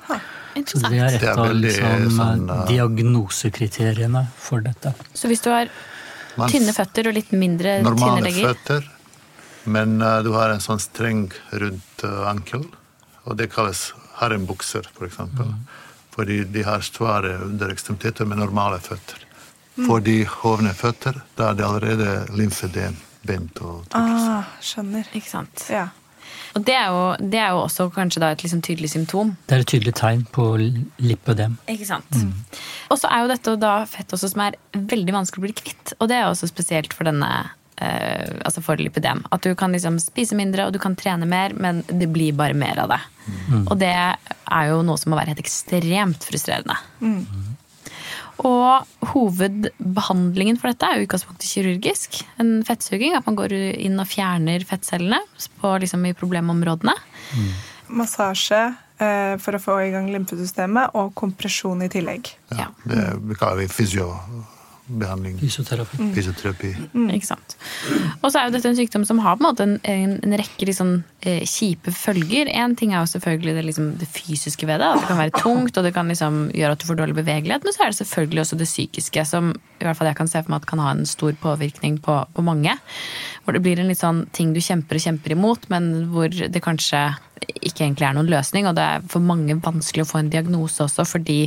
Så 0.10 0.58
Interessant. 0.60 0.91
det 0.91 1.00
er 1.00 1.12
Det 1.13 1.17
et 1.19 1.24
er 1.30 1.39
av 1.39 1.54
liksom, 1.54 2.06
sånn, 2.17 2.50
uh, 2.50 2.63
diagnosekriteriene 2.67 4.24
for 4.36 4.65
dette. 4.65 4.93
Så 5.13 5.30
hvis 5.30 5.43
du 5.45 5.52
har 5.54 5.69
tynne 6.50 6.74
føtter 6.76 7.12
og 7.12 7.15
litt 7.15 7.32
mindre 7.32 7.78
tynne 7.78 7.93
Normale 7.93 8.34
føtter, 8.34 8.89
men 9.69 10.02
uh, 10.02 10.19
du 10.26 10.34
har 10.34 10.52
en 10.52 10.63
sånn 10.63 10.82
streng 10.82 11.28
rundt 11.54 12.04
uh, 12.04 12.26
ankel, 12.32 12.65
og 13.30 13.38
det 13.38 13.52
kalles 13.54 13.91
harembukser, 14.19 14.89
for 14.98 15.08
eksempel. 15.08 15.54
Fordi 16.15 16.41
de 16.52 16.65
har 16.65 16.84
svære 16.84 17.38
underekstremiteter 17.45 18.28
med 18.28 18.41
normale 18.41 18.82
føtter. 18.84 19.22
For 19.86 20.04
de 20.04 20.24
hovne 20.28 20.74
føtter, 20.76 21.22
da 21.38 21.52
er 21.52 21.60
det 21.60 21.67
allerede 21.67 22.10
lymfedem, 22.36 22.98
bent 23.24 23.62
og 23.63 23.86
tykkelse. 23.88 24.34
Ah, 24.34 24.52
skjønner. 24.63 25.08
Ikke 25.15 25.30
sant. 25.30 25.63
Ja. 25.72 25.88
Og 26.57 26.65
det 26.65 26.75
er, 26.75 26.87
jo, 26.89 27.03
det 27.31 27.39
er 27.41 27.53
jo 27.53 27.61
også 27.65 27.89
kanskje 27.93 28.23
da 28.23 28.31
et 28.33 28.43
liksom 28.43 28.63
tydelig 28.65 28.91
symptom. 28.95 29.35
Det 29.47 29.57
er 29.57 29.63
et 29.63 29.69
tydelig 29.69 29.93
tegn 29.99 30.25
på 30.33 30.47
lipødem. 30.57 31.59
Ikke 31.71 31.87
sant? 31.87 32.09
Og 32.89 32.99
så 32.99 33.11
er 33.11 33.23
jo 33.23 33.31
dette 33.31 33.55
da 33.61 33.75
fett 33.89 34.17
også 34.17 34.31
som 34.33 34.43
er 34.47 34.57
veldig 34.73 35.15
vanskelig 35.15 35.43
å 35.43 35.47
bli 35.47 35.55
kvitt. 35.61 35.95
Og 35.99 36.09
det 36.11 36.19
er 36.19 36.27
også 36.29 36.49
spesielt 36.51 36.95
for 36.97 37.09
denne 37.09 37.31
Uh, 37.79 38.41
altså 38.43 38.59
for 38.59 38.75
lipidem. 38.75 39.21
At 39.31 39.45
du 39.47 39.53
kan 39.55 39.71
liksom 39.71 40.01
spise 40.03 40.35
mindre 40.35 40.65
og 40.67 40.73
du 40.75 40.81
kan 40.83 40.97
trene 40.99 41.23
mer, 41.23 41.53
men 41.55 41.77
det 41.87 42.09
blir 42.11 42.35
bare 42.35 42.51
mer 42.51 42.81
av 42.83 42.89
det. 42.91 42.97
Og 43.61 43.77
det 43.79 43.93
er 43.95 44.65
jo 44.67 44.81
noe 44.83 44.99
som 44.99 45.13
må 45.13 45.19
være 45.19 45.31
helt 45.31 45.39
ekstremt 45.45 46.27
frustrerende. 46.27 46.75
Og 48.47 49.10
hovedbehandlingen 49.12 50.60
for 50.60 50.71
dette 50.71 50.88
er 50.88 50.99
jo 50.99 51.08
utgangspunktet 51.08 51.49
kirurgisk. 51.49 52.21
En 52.39 52.60
fettsuging. 52.67 53.15
At 53.17 53.28
man 53.28 53.38
går 53.39 53.56
inn 53.56 53.99
og 53.99 54.08
fjerner 54.08 54.63
fettcellene 54.67 55.19
på, 55.60 55.73
liksom, 55.84 56.06
i 56.08 56.15
problemområdene. 56.17 56.95
Massasje 57.89 58.62
eh, 59.02 59.36
for 59.41 59.58
å 59.58 59.63
få 59.63 59.80
i 59.88 59.91
gang 59.95 60.08
lymfesystemet, 60.13 60.95
og 60.95 61.12
kompresjon 61.19 61.84
i 61.84 61.91
tillegg. 61.91 62.32
Ja, 62.56 62.69
det 62.86 63.39
kaller 63.39 63.63
vi 63.63 63.69
behandling, 64.89 65.38
Fysioterapi. 65.39 66.10
fysioterapi. 66.15 66.71
Ikke 67.15 67.28
sant. 67.30 67.56
Og 68.23 68.32
så 68.32 68.39
er 68.39 68.47
jo 68.49 68.56
dette 68.56 68.71
en 68.71 68.78
sykdom 68.80 69.06
som 69.08 69.21
har 69.23 69.38
på 69.38 69.43
en 69.43 69.47
måte 69.49 69.65
en, 69.67 69.75
en, 69.84 70.15
en 70.25 70.36
rekke 70.41 70.67
liksom, 70.69 70.91
eh, 71.21 71.43
kjipe 71.47 71.93
følger. 71.95 72.49
En 72.49 72.75
ting 72.80 72.93
er 72.93 73.04
jo 73.04 73.12
selvfølgelig 73.13 73.56
det, 73.60 73.65
liksom, 73.69 73.91
det 74.02 74.10
fysiske 74.10 74.67
ved 74.69 74.82
det. 74.82 74.89
At 74.89 75.04
det 75.04 75.12
kan 75.12 75.21
være 75.21 75.36
tungt 75.38 75.78
og 75.78 75.86
det 75.86 75.93
kan 75.95 76.10
liksom, 76.12 76.41
gjøre 76.58 76.75
at 76.75 76.82
du 76.82 76.88
får 76.89 76.99
dårlig 77.04 77.17
bevegelighet. 77.21 77.67
Men 77.67 77.75
så 77.75 77.86
er 77.86 77.93
det 77.93 77.99
selvfølgelig 78.02 78.43
også 78.45 78.60
det 78.60 78.69
psykiske, 78.71 79.25
som 79.30 79.54
i 79.54 79.86
hvert 79.88 79.95
fall 79.99 80.10
jeg 80.12 80.19
kan 80.19 80.32
se 80.32 80.41
for 80.43 80.52
meg 80.52 80.63
at 80.63 80.69
kan 80.69 80.84
ha 80.84 80.91
en 80.95 81.06
stor 81.08 81.38
påvirkning 81.39 82.02
på, 82.04 82.17
på 82.36 82.45
mange. 82.45 82.75
Hvor 83.45 83.56
det 83.56 83.63
blir 83.63 83.80
en 83.80 83.89
litt 83.91 84.02
sånn 84.02 84.25
ting 84.36 84.54
du 84.56 84.62
kjemper 84.63 84.99
og 84.99 85.06
kjemper 85.06 85.38
imot, 85.38 85.69
men 85.71 85.91
hvor 86.12 86.30
det 86.30 86.63
kanskje 86.65 87.06
ikke 87.47 87.86
egentlig 87.86 88.08
er 88.08 88.17
noen 88.17 88.32
løsning. 88.32 88.67
Og 88.69 88.75
det 88.78 88.86
er 88.86 89.06
for 89.12 89.23
mange 89.23 89.58
vanskelig 89.63 90.06
å 90.06 90.10
få 90.12 90.21
en 90.21 90.32
diagnose 90.34 90.84
også, 90.86 91.06
fordi 91.08 91.39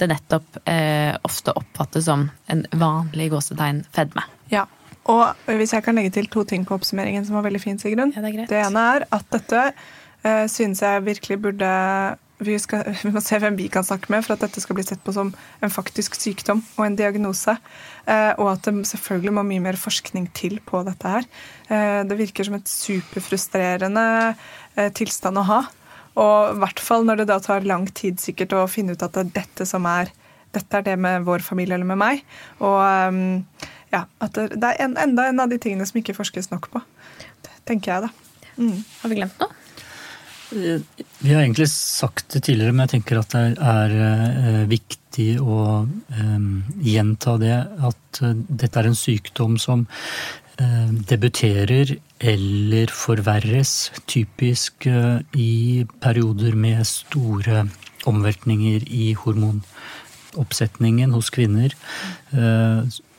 det 0.00 0.10
nettopp 0.12 0.62
eh, 0.64 1.12
ofte 1.26 1.54
oppfattes 1.58 2.06
som 2.08 2.28
en 2.52 2.64
vanlig 2.72 3.30
gåsetegn 3.34 3.84
fedme. 3.94 4.24
Ja. 4.52 4.66
Og 5.10 5.48
hvis 5.58 5.72
jeg 5.74 5.82
kan 5.82 5.96
legge 5.98 6.12
til 6.14 6.28
to 6.30 6.44
ting 6.46 6.62
på 6.66 6.76
oppsummeringen 6.78 7.24
som 7.26 7.34
var 7.34 7.48
veldig 7.48 7.60
fint, 7.62 7.82
Sigrun. 7.82 8.12
Ja, 8.14 8.22
det 8.22 8.46
det, 8.46 8.60
ene 8.68 8.84
er 8.94 9.06
at 9.10 9.26
dette 9.34 9.62
eh, 10.22 10.44
synes 10.50 10.82
jeg 10.84 11.06
virkelig 11.08 11.40
burde 11.48 11.70
vi, 12.46 12.56
skal, 12.60 12.86
vi 13.02 13.12
må 13.14 13.22
se 13.24 13.38
hvem 13.42 13.56
vi 13.58 13.68
kan 13.72 13.86
snakke 13.86 14.12
med 14.12 14.24
for 14.24 14.36
at 14.36 14.44
dette 14.44 14.62
skal 14.62 14.78
bli 14.78 14.84
sett 14.86 15.02
på 15.04 15.14
som 15.14 15.32
en 15.62 15.72
faktisk 15.72 16.16
sykdom 16.18 16.62
og 16.76 16.86
en 16.86 16.98
diagnose. 16.98 17.56
Eh, 18.06 18.32
og 18.36 18.54
at 18.54 18.68
det 18.68 18.86
selvfølgelig 18.90 19.34
må 19.38 19.44
mye 19.48 19.64
mer 19.64 19.78
forskning 19.80 20.28
til 20.36 20.58
på 20.66 20.82
dette 20.86 21.14
her. 21.16 21.28
Eh, 21.68 22.00
det 22.08 22.18
virker 22.18 22.48
som 22.48 22.58
et 22.58 22.70
superfrustrerende 22.70 24.06
eh, 24.32 24.90
tilstand 24.96 25.40
å 25.40 25.46
ha. 25.50 25.60
Og 26.22 26.56
i 26.56 26.58
hvert 26.60 26.82
fall 26.82 27.06
når 27.08 27.22
det 27.22 27.30
da 27.30 27.38
tar 27.40 27.68
lang 27.68 27.86
tid 27.88 28.20
sikkert 28.20 28.52
å 28.56 28.66
finne 28.68 28.96
ut 28.96 29.04
at 29.04 29.14
det 29.16 29.24
er 29.24 29.36
dette 29.42 29.68
som 29.68 29.88
er 29.88 30.12
dette 30.52 30.76
er 30.76 30.84
det 30.84 30.98
med 31.00 31.22
vår 31.24 31.40
familie 31.40 31.78
eller 31.78 31.88
med 31.88 31.96
meg. 31.96 32.18
Og 32.60 32.76
ja, 33.88 34.02
at 34.20 34.36
det 34.36 34.68
er 34.68 34.82
en, 34.84 34.98
enda 35.00 35.24
en 35.30 35.40
av 35.40 35.48
de 35.48 35.56
tingene 35.56 35.86
som 35.88 35.96
ikke 35.96 36.12
forskes 36.18 36.50
nok 36.52 36.68
på. 36.74 36.82
tenker 37.64 37.94
jeg, 37.94 38.04
da. 38.04 38.52
Mm. 38.58 38.84
Har 39.00 39.08
vi 39.08 39.16
glemt 39.16 39.40
noe? 39.40 39.61
Vi 40.52 41.32
har 41.32 41.40
egentlig 41.42 41.68
sagt 41.70 42.34
det 42.34 42.44
tidligere, 42.46 42.74
men 42.74 42.84
jeg 42.84 42.98
tenker 42.98 43.20
at 43.20 43.32
det 43.32 43.42
er 43.56 43.94
eh, 44.06 44.62
viktig 44.68 45.28
å 45.40 45.58
eh, 45.86 46.46
gjenta 46.84 47.36
det. 47.40 47.58
At 47.88 48.22
eh, 48.22 48.36
dette 48.62 48.80
er 48.80 48.90
en 48.90 48.98
sykdom 48.98 49.58
som 49.62 49.86
debuterer 51.08 51.94
eller 52.22 52.90
forverres 52.94 53.70
typisk 54.06 54.84
i 54.86 55.82
perioder 56.04 56.54
med 56.54 56.84
store 56.86 57.64
omveltninger 58.06 58.84
i 58.84 59.08
hormonoppsetningen 59.18 61.16
hos 61.16 61.32
kvinner. 61.34 61.74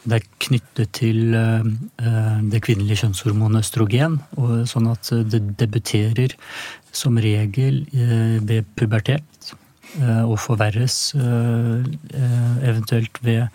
Eh, 0.03 0.09
det 0.09 0.19
er 0.19 0.29
knyttet 0.39 0.93
til 0.93 1.33
eh, 1.33 2.39
det 2.51 2.61
kvinnelige 2.63 3.03
kjønnshormonet 3.03 3.63
østrogen, 3.63 4.19
og 4.37 4.67
sånn 4.67 4.89
at 4.91 5.09
det 5.31 5.41
debuterer 5.59 6.35
som 6.91 7.17
regel 7.17 7.85
eh, 7.93 8.39
ved 8.43 8.65
pubertet 8.75 9.53
eh, 9.99 10.23
og 10.23 10.37
forverres 10.39 11.15
eh, 11.15 11.85
eh, 12.13 12.55
eventuelt 12.69 13.17
ved 13.23 13.47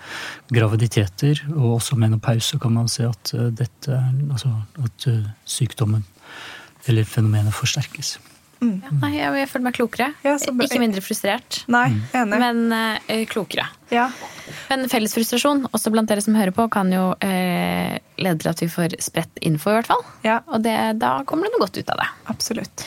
graviditeter, 0.54 1.44
og 1.54 1.78
også 1.78 1.96
menopause 1.96 2.58
kan 2.58 2.72
man 2.72 2.88
se 2.88 3.06
at 3.08 3.34
eh, 3.34 3.50
dette 3.52 4.02
Altså 4.28 4.52
at 4.84 5.06
eh, 5.08 5.28
sykdommen 5.44 6.04
eller 6.88 7.04
fenomenet 7.04 7.52
forsterkes. 7.52 8.18
Ja, 8.60 8.90
nei, 9.02 9.10
jeg, 9.14 9.34
jeg 9.38 9.48
føler 9.52 9.64
meg 9.68 9.76
klokere. 9.76 10.08
Ja. 10.24 10.34
Ikke 10.38 10.80
mindre 10.82 11.02
frustrert, 11.04 11.60
Nei, 11.70 11.86
enig. 12.16 12.40
men 12.42 12.64
uh, 12.74 13.24
klokere. 13.30 13.68
ja. 13.94 14.08
Men 14.70 14.86
felles 14.88 15.12
frustrasjon, 15.14 15.66
også 15.76 15.90
blant 15.92 16.08
dere 16.08 16.22
som 16.24 16.34
hører 16.36 16.54
på, 16.56 16.64
kan 16.72 16.88
jo 16.92 17.10
uh, 17.12 17.94
lede 18.18 18.38
til 18.40 18.48
at 18.50 18.62
vi 18.64 18.68
får 18.72 18.96
spredt 19.04 19.38
info, 19.44 19.70
i 19.70 19.78
hvert 19.78 19.90
fall. 19.92 20.02
ja, 20.24 20.40
Og 20.48 20.64
det, 20.64 20.74
da 21.02 21.18
kommer 21.28 21.46
det 21.48 21.54
noe 21.56 21.66
godt 21.66 21.78
ut 21.78 21.92
av 21.94 22.00
det. 22.02 22.08
absolutt. 22.32 22.86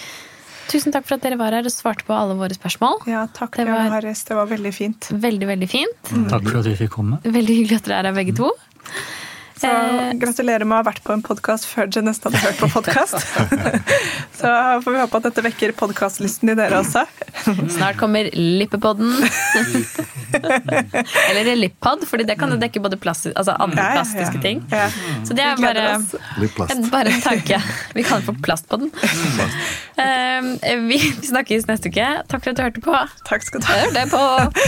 Tusen 0.72 0.94
takk 0.96 1.04
for 1.04 1.18
at 1.18 1.26
dere 1.26 1.36
var 1.36 1.52
her 1.52 1.68
og 1.68 1.74
svarte 1.74 2.06
på 2.08 2.16
alle 2.16 2.36
våre 2.40 2.56
spørsmål. 2.56 3.02
Ja, 3.12 3.26
takk, 3.36 3.58
Det 3.60 3.66
var-. 3.68 4.02
Det 4.08 4.36
var 4.38 4.48
veldig 4.48 4.72
fint. 4.74 5.10
Veldig, 5.12 5.48
veldig 5.50 5.68
fint. 5.70 6.12
Takk 6.32 6.46
for 6.48 6.62
at 6.62 6.70
vi 6.70 6.76
fikk 6.80 6.94
komme. 6.96 7.20
Veldig 7.26 7.58
hyggelig 7.58 7.82
at 7.82 7.90
dere 7.90 7.98
er 8.00 8.08
her 8.12 8.16
begge 8.16 8.36
to. 8.38 8.52
Så 9.62 9.70
Eh, 9.70 10.14
gratulerer 10.18 10.66
med 10.66 10.74
å 10.74 10.80
ha 10.82 10.86
vært 10.88 11.04
på 11.06 11.14
en 11.14 11.22
podkast 11.22 11.68
før 11.70 11.86
dere 11.92 12.02
nesten 12.08 12.34
hadde 12.34 12.40
hørt 12.48 12.58
på 12.64 12.70
podkast. 12.74 13.14
Så 14.40 14.50
får 14.82 14.96
vi 14.96 15.02
håpe 15.04 15.20
at 15.20 15.28
dette 15.28 15.44
vekker 15.46 15.74
podkastlysten 15.78 16.50
i 16.50 16.56
dere 16.58 16.80
også. 16.82 17.04
Snart 17.70 18.00
kommer 18.02 18.26
Lippepodden. 18.34 19.12
Eller 21.30 21.56
Lippad, 21.60 22.06
fordi 22.10 22.26
det 22.28 22.38
kan 22.42 22.50
jo 22.54 22.58
dekke 22.62 22.82
både 22.82 22.98
plassi 23.02 23.30
altså 23.36 23.54
andre 23.62 23.86
plastiske 23.98 24.42
ting. 24.44 24.64
Så 25.28 25.34
det 25.38 25.46
er 25.46 25.62
bare, 25.62 25.86
bare 26.90 27.14
en 27.14 27.22
tanke. 27.22 27.62
Vi 27.94 28.04
kaller 28.08 28.26
det 28.26 28.30
for 28.32 28.42
Plastpodden. 28.46 28.90
Eh, 30.02 30.42
vi 30.90 30.98
snakkes 31.28 31.68
neste 31.70 31.92
uke. 31.94 32.08
Takk 32.32 32.42
for 32.42 32.50
at 32.54 32.58
du 32.58 32.64
hørte 32.66 32.82
på. 32.88 32.98
Takk 33.30 33.46
skal 33.46 33.62
du 33.62 33.66
ha. 33.70 33.78
Hør 33.84 33.94
det 34.00 34.08
på. 34.14 34.24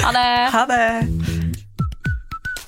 Ha 0.06 0.14
det. 0.20 0.30
Ha 0.54 0.64
det. 0.70 1.43